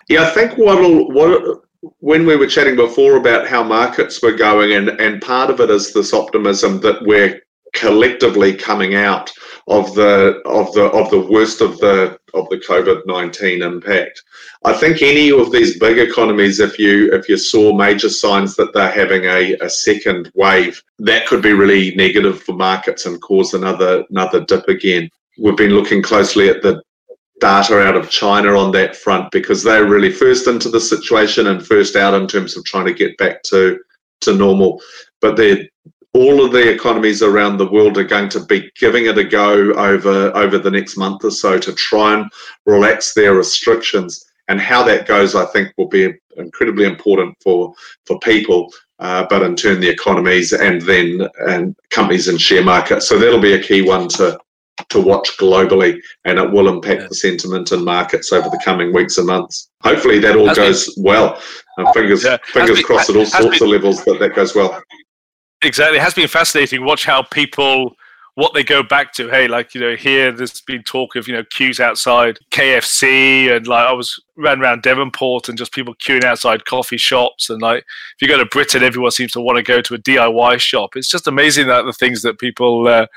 Yeah, 0.07 0.23
I 0.23 0.29
think 0.31 0.57
what'll 0.57 1.11
what 1.11 1.64
when 2.05 2.27
we 2.27 2.35
were 2.35 2.45
chatting 2.45 2.75
before 2.75 3.15
about 3.17 3.47
how 3.47 3.63
markets 3.63 4.21
were 4.21 4.31
going, 4.31 4.73
and 4.73 4.89
and 5.01 5.19
part 5.23 5.49
of 5.49 5.59
it 5.59 5.71
is 5.71 5.91
this 5.91 6.13
optimism 6.13 6.79
that 6.81 7.01
we're 7.01 7.41
collectively 7.73 8.53
coming 8.53 8.93
out 8.93 9.31
of 9.67 9.95
the 9.95 10.39
of 10.45 10.71
the 10.73 10.83
of 10.83 11.09
the 11.09 11.19
worst 11.19 11.61
of 11.61 11.79
the 11.79 12.15
of 12.35 12.47
the 12.49 12.57
COVID 12.57 13.07
nineteen 13.07 13.63
impact. 13.63 14.21
I 14.63 14.73
think 14.73 15.01
any 15.01 15.31
of 15.31 15.51
these 15.51 15.79
big 15.79 15.97
economies, 15.97 16.59
if 16.59 16.77
you 16.77 17.11
if 17.11 17.27
you 17.27 17.37
saw 17.37 17.75
major 17.75 18.09
signs 18.09 18.55
that 18.55 18.71
they're 18.71 18.91
having 18.91 19.23
a, 19.23 19.55
a 19.61 19.69
second 19.69 20.31
wave, 20.35 20.79
that 20.99 21.25
could 21.25 21.41
be 21.41 21.53
really 21.53 21.95
negative 21.95 22.43
for 22.43 22.53
markets 22.53 23.07
and 23.07 23.19
cause 23.19 23.55
another 23.55 24.05
another 24.11 24.45
dip 24.45 24.67
again. 24.67 25.09
We've 25.39 25.57
been 25.57 25.73
looking 25.73 26.03
closely 26.03 26.49
at 26.49 26.61
the 26.61 26.83
data 27.39 27.79
out 27.79 27.95
of 27.95 28.09
China 28.09 28.57
on 28.57 28.71
that 28.71 28.95
front 28.95 29.31
because 29.31 29.61
they're 29.63 29.87
really 29.87 30.11
first 30.11 30.47
into 30.47 30.69
the 30.69 30.79
situation 30.79 31.47
and 31.47 31.65
first 31.65 31.95
out 31.95 32.13
in 32.13 32.27
terms 32.27 32.55
of 32.55 32.63
trying 32.65 32.85
to 32.85 32.93
get 32.93 33.17
back 33.17 33.43
to 33.43 33.79
to 34.21 34.33
normal. 34.33 34.81
But 35.21 35.35
they're 35.35 35.67
all 36.15 36.45
of 36.45 36.53
the 36.53 36.71
economies 36.71 37.21
around 37.21 37.57
the 37.57 37.69
world 37.69 37.97
are 37.97 38.03
going 38.05 38.29
to 38.29 38.39
be 38.45 38.71
giving 38.79 39.05
it 39.07 39.17
a 39.17 39.23
go 39.23 39.73
over 39.73 40.35
over 40.35 40.57
the 40.57 40.71
next 40.71 40.95
month 40.95 41.25
or 41.25 41.31
so 41.31 41.59
to 41.59 41.73
try 41.73 42.13
and 42.13 42.31
relax 42.65 43.13
their 43.13 43.33
restrictions. 43.33 44.25
And 44.47 44.61
how 44.61 44.83
that 44.83 45.07
goes, 45.07 45.35
I 45.35 45.45
think, 45.47 45.73
will 45.75 45.89
be 45.89 46.13
incredibly 46.37 46.85
important 46.85 47.35
for 47.43 47.73
for 48.05 48.17
people, 48.19 48.71
uh, 48.99 49.25
but 49.29 49.41
in 49.41 49.55
turn 49.57 49.81
the 49.81 49.89
economies 49.89 50.53
and 50.53 50.81
then 50.83 51.27
and 51.47 51.75
companies 51.89 52.29
and 52.29 52.39
share 52.39 52.63
markets. 52.63 53.09
So 53.09 53.19
that'll 53.19 53.41
be 53.41 53.53
a 53.53 53.61
key 53.61 53.81
one 53.81 54.07
to 54.09 54.39
to 54.89 54.99
watch 54.99 55.37
globally, 55.37 55.99
and 56.25 56.37
it 56.37 56.51
will 56.51 56.67
impact 56.67 57.01
yeah. 57.01 57.07
the 57.07 57.15
sentiment 57.15 57.71
in 57.71 57.83
markets 57.83 58.31
over 58.33 58.49
the 58.49 58.61
coming 58.63 58.93
weeks 58.93 59.17
and 59.17 59.27
months. 59.27 59.69
Hopefully, 59.83 60.19
that 60.19 60.35
all 60.35 60.47
has 60.47 60.57
goes 60.57 60.95
been, 60.95 61.03
well. 61.03 61.41
Uh, 61.77 61.91
fingers 61.93 62.23
yeah, 62.23 62.37
fingers 62.45 62.77
been, 62.77 62.85
crossed 62.85 63.09
at 63.09 63.15
all 63.15 63.25
sorts 63.25 63.59
been, 63.59 63.67
of 63.67 63.73
levels 63.73 64.03
that 64.05 64.19
that 64.19 64.35
goes 64.35 64.55
well. 64.55 64.81
Exactly, 65.61 65.97
it 65.97 66.01
has 66.01 66.13
been 66.13 66.27
fascinating. 66.27 66.83
Watch 66.85 67.05
how 67.05 67.23
people 67.23 67.95
what 68.35 68.53
they 68.53 68.63
go 68.63 68.83
back 68.83 69.13
to. 69.13 69.29
Hey, 69.29 69.47
like 69.47 69.73
you 69.73 69.81
know, 69.81 69.95
here 69.95 70.31
there's 70.31 70.61
been 70.61 70.83
talk 70.83 71.15
of 71.15 71.27
you 71.27 71.33
know 71.33 71.43
queues 71.45 71.79
outside 71.79 72.37
KFC, 72.51 73.55
and 73.55 73.65
like 73.67 73.87
I 73.87 73.93
was 73.93 74.21
ran 74.37 74.61
around 74.61 74.83
Devonport 74.83 75.47
and 75.47 75.57
just 75.57 75.73
people 75.73 75.95
queuing 75.95 76.23
outside 76.23 76.65
coffee 76.65 76.97
shops, 76.97 77.49
and 77.49 77.61
like 77.61 77.79
if 77.79 78.21
you 78.21 78.27
go 78.27 78.37
to 78.37 78.45
Britain, 78.45 78.83
everyone 78.83 79.11
seems 79.11 79.31
to 79.31 79.41
want 79.41 79.57
to 79.57 79.63
go 79.63 79.81
to 79.81 79.95
a 79.95 79.97
DIY 79.97 80.59
shop. 80.59 80.91
It's 80.95 81.07
just 81.07 81.27
amazing 81.27 81.67
that 81.67 81.83
the 81.83 81.93
things 81.93 82.21
that 82.21 82.37
people 82.37 82.87
uh, 82.87 83.07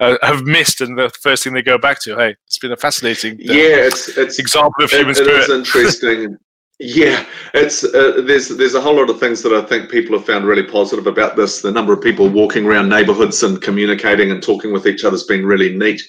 uh, 0.00 0.16
have 0.22 0.42
missed, 0.44 0.80
and 0.80 0.98
the 0.98 1.10
first 1.20 1.44
thing 1.44 1.52
they 1.52 1.62
go 1.62 1.78
back 1.78 2.00
to. 2.02 2.16
Hey, 2.16 2.34
it's 2.46 2.58
been 2.58 2.72
a 2.72 2.76
fascinating 2.76 3.34
uh, 3.34 3.52
yeah, 3.52 3.86
it's 3.86 4.08
it's 4.16 4.38
example 4.38 4.84
of 4.84 4.90
human 4.90 5.10
it, 5.10 5.16
spirit. 5.16 5.36
It 5.36 5.50
is 5.50 5.50
interesting. 5.74 6.38
Yeah, 6.78 7.24
it's 7.54 7.84
uh, 7.84 8.22
there's 8.26 8.48
there's 8.48 8.74
a 8.74 8.80
whole 8.80 8.96
lot 8.96 9.10
of 9.10 9.20
things 9.20 9.42
that 9.42 9.52
I 9.52 9.62
think 9.62 9.90
people 9.90 10.16
have 10.16 10.26
found 10.26 10.46
really 10.46 10.64
positive 10.64 11.06
about 11.06 11.36
this. 11.36 11.60
The 11.62 11.70
number 11.70 11.92
of 11.92 12.00
people 12.00 12.28
walking 12.28 12.66
around 12.66 12.88
neighbourhoods 12.88 13.42
and 13.42 13.62
communicating 13.62 14.30
and 14.30 14.42
talking 14.42 14.72
with 14.72 14.86
each 14.86 15.04
other 15.04 15.14
has 15.14 15.22
been 15.24 15.46
really 15.46 15.76
neat. 15.76 16.02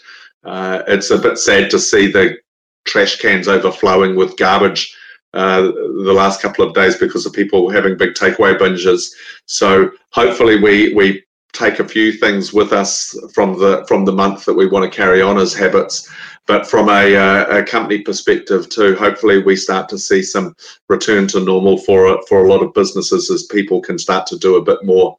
Uh, 0.44 0.82
it's 0.88 1.12
a 1.12 1.18
bit 1.18 1.38
sad 1.38 1.70
to 1.72 1.80
see 1.80 2.12
the 2.12 2.38
trash 2.86 3.18
cans 3.18 3.48
overflowing 3.48 4.16
with 4.16 4.36
garbage 4.38 4.96
uh, 5.34 5.62
the 5.62 6.14
last 6.14 6.42
couple 6.42 6.66
of 6.66 6.74
days 6.74 6.98
because 6.98 7.26
of 7.26 7.34
people 7.34 7.70
having 7.70 7.98
big 7.98 8.14
takeaway 8.14 8.58
binges. 8.58 9.12
So 9.46 9.92
hopefully 10.12 10.60
we 10.60 10.94
we 10.94 11.24
take 11.54 11.80
a 11.80 11.88
few 11.88 12.12
things 12.12 12.52
with 12.52 12.74
us 12.74 13.16
from 13.34 13.58
the 13.58 13.86
from 13.88 14.06
the 14.06 14.12
month 14.12 14.44
that 14.46 14.54
we 14.54 14.68
want 14.68 14.92
to 14.92 14.96
carry 14.96 15.22
on 15.22 15.38
as 15.38 15.54
habits. 15.54 16.10
But 16.46 16.68
from 16.68 16.90
a, 16.90 17.16
uh, 17.16 17.60
a, 17.60 17.64
company 17.64 18.02
perspective 18.02 18.68
too, 18.68 18.96
hopefully 18.96 19.42
we 19.42 19.56
start 19.56 19.88
to 19.90 19.98
see 19.98 20.22
some 20.22 20.54
return 20.90 21.26
to 21.30 21.40
normal 21.40 21.78
for 21.78 22.22
for 22.28 22.44
a 22.44 22.50
lot 22.50 22.62
of 22.62 22.74
businesses 22.74 23.32
as 23.32 23.44
people 23.44 23.80
can 23.82 23.98
start 23.98 24.28
to 24.28 24.38
do 24.38 24.58
a 24.58 24.62
bit 24.62 24.84
more. 24.84 25.18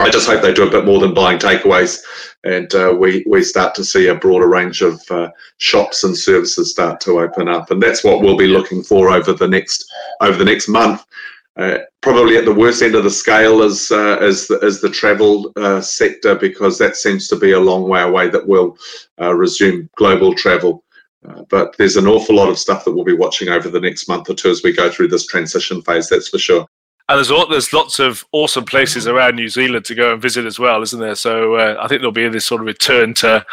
I 0.00 0.08
just 0.08 0.26
hope 0.26 0.40
they 0.40 0.54
do 0.54 0.66
a 0.66 0.70
bit 0.70 0.86
more 0.86 0.98
than 0.98 1.14
buying 1.14 1.38
takeaways, 1.38 2.00
and 2.42 2.74
uh, 2.74 2.96
we 2.98 3.22
we 3.28 3.42
start 3.42 3.74
to 3.76 3.84
see 3.84 4.08
a 4.08 4.14
broader 4.14 4.48
range 4.48 4.80
of 4.82 5.00
uh, 5.10 5.28
shops 5.58 6.04
and 6.04 6.16
services 6.16 6.70
start 6.70 7.00
to 7.02 7.20
open 7.20 7.48
up, 7.48 7.70
and 7.70 7.82
that's 7.82 8.02
what 8.02 8.22
we'll 8.22 8.36
be 8.36 8.46
looking 8.46 8.82
for 8.82 9.10
over 9.10 9.32
the 9.34 9.46
next 9.46 9.84
over 10.20 10.38
the 10.38 10.44
next 10.44 10.68
month. 10.68 11.04
Uh, 11.56 11.78
probably 12.00 12.36
at 12.36 12.44
the 12.44 12.54
worst 12.54 12.80
end 12.80 12.94
of 12.94 13.04
the 13.04 13.10
scale 13.10 13.62
is 13.62 13.90
uh, 13.90 14.18
is 14.20 14.46
the, 14.46 14.58
is 14.60 14.80
the 14.80 14.88
travel 14.88 15.52
uh, 15.56 15.80
sector 15.80 16.34
because 16.34 16.78
that 16.78 16.96
seems 16.96 17.28
to 17.28 17.36
be 17.36 17.52
a 17.52 17.60
long 17.60 17.88
way 17.88 18.02
away 18.02 18.28
that 18.28 18.46
will 18.46 18.78
uh, 19.20 19.34
resume 19.34 19.88
global 19.96 20.34
travel. 20.34 20.84
but 21.50 21.76
there's 21.76 21.96
an 21.96 22.06
awful 22.06 22.36
lot 22.36 22.48
of 22.48 22.58
stuff 22.58 22.84
that 22.84 22.92
we'll 22.92 23.04
be 23.04 23.12
watching 23.12 23.48
over 23.48 23.68
the 23.68 23.80
next 23.80 24.08
month 24.08 24.30
or 24.30 24.34
two 24.34 24.50
as 24.50 24.62
we 24.62 24.72
go 24.72 24.90
through 24.90 25.08
this 25.08 25.26
transition 25.26 25.82
phase. 25.82 26.08
That's 26.08 26.28
for 26.28 26.38
sure. 26.38 26.66
And 27.10 27.18
there's 27.18 27.48
there's 27.48 27.72
lots 27.72 27.98
of 27.98 28.24
awesome 28.30 28.64
places 28.64 29.08
around 29.08 29.34
New 29.34 29.48
Zealand 29.48 29.84
to 29.86 29.96
go 29.96 30.12
and 30.12 30.22
visit 30.22 30.46
as 30.46 30.60
well, 30.60 30.80
isn't 30.80 31.00
there? 31.00 31.16
So 31.16 31.56
uh, 31.56 31.76
I 31.80 31.88
think 31.88 32.00
there'll 32.00 32.12
be 32.12 32.28
this 32.28 32.46
sort 32.46 32.60
of 32.60 32.68
return 32.68 33.14
to 33.14 33.44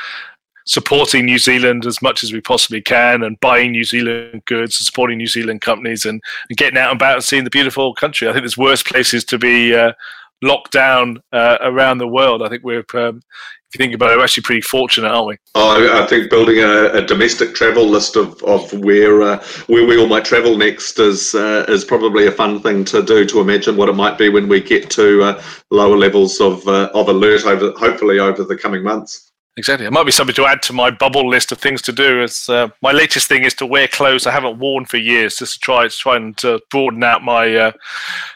supporting 0.68 1.26
New 1.26 1.40
Zealand 1.40 1.86
as 1.86 2.02
much 2.02 2.24
as 2.24 2.32
we 2.32 2.42
possibly 2.42 2.82
can, 2.82 3.24
and 3.24 3.40
buying 3.40 3.72
New 3.72 3.84
Zealand 3.84 4.44
goods, 4.46 4.80
and 4.80 4.86
supporting 4.86 5.18
New 5.18 5.28
Zealand 5.28 5.62
companies, 5.62 6.06
and, 6.06 6.22
and 6.50 6.58
getting 6.58 6.78
out 6.78 6.92
and 6.92 7.00
about 7.00 7.16
and 7.16 7.24
seeing 7.24 7.44
the 7.44 7.50
beautiful 7.50 7.94
country. 7.94 8.28
I 8.28 8.34
think 8.34 8.44
there's 8.44 8.58
worse 8.58 8.84
places 8.84 9.24
to 9.26 9.38
be 9.38 9.76
uh, 9.76 9.94
locked 10.42 10.72
down 10.72 11.22
uh, 11.34 11.58
around 11.62 11.98
the 11.98 12.08
world. 12.08 12.44
I 12.44 12.50
think 12.50 12.64
we're 12.64 12.86
um, 12.94 13.22
if 13.70 13.78
you 13.78 13.84
think 13.84 13.96
about 13.96 14.12
it, 14.12 14.18
we're 14.18 14.24
actually 14.24 14.44
pretty 14.44 14.62
fortunate, 14.62 15.10
aren't 15.10 15.28
we? 15.28 15.38
Oh, 15.56 16.02
I 16.02 16.08
think 16.08 16.30
building 16.30 16.60
a, 16.60 16.86
a 16.94 17.06
domestic 17.06 17.54
travel 17.54 17.86
list 17.86 18.16
of, 18.16 18.42
of 18.44 18.72
where 18.80 19.22
uh, 19.22 19.44
where 19.68 19.86
we 19.86 19.98
all 19.98 20.08
might 20.08 20.24
travel 20.24 20.58
next 20.58 21.00
is 21.00 21.36
uh, 21.36 21.66
is 21.68 21.84
probably 21.84 22.28
a 22.28 22.32
fun 22.32 22.62
thing 22.62 22.86
to 22.86 23.04
do. 23.04 23.26
To 23.26 23.42
imagine 23.42 23.76
what 23.76 23.90
it 23.90 23.94
might 23.94 24.18
be 24.18 24.30
when 24.30 24.48
we 24.48 24.62
get 24.62 24.90
to 24.92 25.22
uh, 25.24 25.44
lower 25.70 25.98
levels 25.98 26.40
of 26.40 26.66
uh, 26.68 26.90
of 26.94 27.10
alert 27.10 27.46
over 27.46 27.72
hopefully 27.78 28.20
over 28.20 28.46
the 28.46 28.58
coming 28.58 28.84
months. 28.84 29.34
Exactly. 29.58 29.88
It 29.88 29.92
might 29.92 30.04
be 30.04 30.12
something 30.12 30.36
to 30.36 30.46
add 30.46 30.62
to 30.64 30.74
my 30.74 30.92
bubble 30.92 31.28
list 31.28 31.52
of 31.52 31.58
things 31.58 31.82
to 31.84 31.92
do. 31.92 32.22
It's, 32.22 32.48
uh, 32.48 32.68
my 32.84 32.92
latest 32.92 33.28
thing 33.28 33.44
is 33.44 33.56
to 33.56 33.66
wear 33.66 33.88
clothes 33.88 34.28
I 34.28 34.32
haven't 34.32 34.60
worn 34.60 34.86
for 34.86 34.98
years, 34.98 35.38
just 35.38 35.56
to 35.56 35.60
try, 35.60 35.88
try 35.88 36.16
and 36.16 36.46
uh, 36.46 36.60
broaden 36.70 37.04
out 37.04 37.24
my 37.24 37.56
uh, 37.56 37.72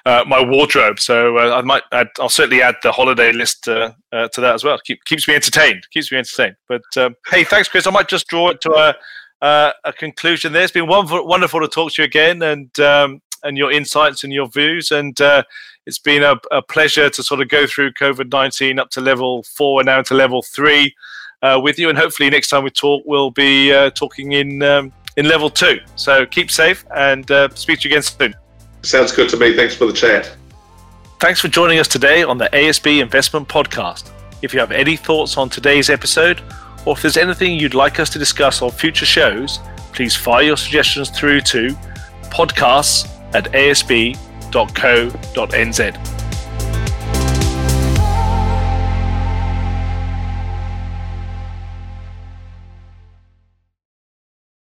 uh 0.07 0.23
my 0.25 0.43
wardrobe. 0.43 0.99
So 0.99 1.37
uh, 1.37 1.55
I 1.55 1.61
might, 1.61 1.83
add, 1.91 2.07
I'll 2.19 2.27
certainly 2.27 2.63
add 2.63 2.75
the 2.81 2.91
holiday 2.91 3.31
list 3.31 3.65
to 3.65 3.95
that 4.11 4.43
as 4.43 4.63
well. 4.63 4.79
Keep, 4.83 5.05
keeps 5.05 5.27
me 5.27 5.35
entertained. 5.35 5.87
Keeps 5.91 6.11
me 6.11 6.17
entertained. 6.17 6.55
But 6.67 6.81
um, 6.97 7.15
hey, 7.29 7.43
thanks, 7.43 7.69
Chris. 7.69 7.85
I 7.85 7.91
might 7.91 8.07
just 8.07 8.27
draw 8.27 8.49
it 8.49 8.61
to 8.61 8.95
a, 9.41 9.73
a 9.83 9.93
conclusion. 9.93 10.53
There, 10.53 10.63
it's 10.63 10.71
been 10.71 10.87
wonderful, 10.87 11.27
wonderful 11.27 11.61
to 11.61 11.67
talk 11.67 11.93
to 11.93 12.01
you 12.01 12.05
again, 12.07 12.41
and 12.41 12.79
um, 12.79 13.21
and 13.43 13.57
your 13.57 13.71
insights 13.71 14.23
and 14.23 14.31
your 14.31 14.47
views. 14.47 14.91
And 14.91 15.19
it's 15.85 15.99
been 15.99 16.23
a, 16.23 16.35
a, 16.51 16.61
pleasure 16.61 17.09
to 17.09 17.23
sort 17.23 17.41
of 17.41 17.49
go 17.49 17.65
through 17.65 17.93
COVID 17.93 18.31
19 18.31 18.79
up 18.79 18.89
to 18.91 19.01
level 19.01 19.43
four 19.43 19.81
and 19.81 19.87
now 19.87 20.01
to 20.03 20.13
level 20.13 20.41
three 20.41 20.95
uh, 21.41 21.59
with 21.61 21.79
you. 21.79 21.89
And 21.89 21.97
hopefully, 21.97 22.29
next 22.29 22.49
time 22.49 22.63
we 22.63 22.69
talk, 22.69 23.03
we'll 23.05 23.31
be 23.31 23.73
uh, 23.73 23.89
talking 23.91 24.33
in, 24.33 24.61
um, 24.61 24.93
in 25.17 25.27
level 25.27 25.49
two. 25.49 25.79
So 25.95 26.25
keep 26.25 26.51
safe 26.51 26.85
and 26.95 27.29
uh, 27.31 27.49
speak 27.55 27.79
to 27.81 27.89
you 27.89 27.95
again 27.95 28.03
soon. 28.03 28.35
Sounds 28.83 29.11
good 29.11 29.29
to 29.29 29.37
me. 29.37 29.55
Thanks 29.55 29.75
for 29.75 29.85
the 29.85 29.93
chat. 29.93 30.35
Thanks 31.19 31.39
for 31.39 31.47
joining 31.47 31.79
us 31.79 31.87
today 31.87 32.23
on 32.23 32.37
the 32.37 32.49
ASB 32.51 32.99
Investment 32.99 33.47
Podcast. 33.47 34.09
If 34.41 34.53
you 34.53 34.59
have 34.59 34.71
any 34.71 34.95
thoughts 34.95 35.37
on 35.37 35.49
today's 35.49 35.89
episode, 35.89 36.41
or 36.85 36.95
if 36.95 37.03
there's 37.03 37.17
anything 37.17 37.59
you'd 37.59 37.75
like 37.75 37.99
us 37.99 38.09
to 38.11 38.19
discuss 38.19 38.63
on 38.63 38.71
future 38.71 39.05
shows, 39.05 39.59
please 39.93 40.15
fire 40.15 40.43
your 40.43 40.57
suggestions 40.57 41.11
through 41.11 41.41
to 41.41 41.75
podcasts 42.31 43.07
at 43.33 43.53
asb.co.nz. 43.53 44.21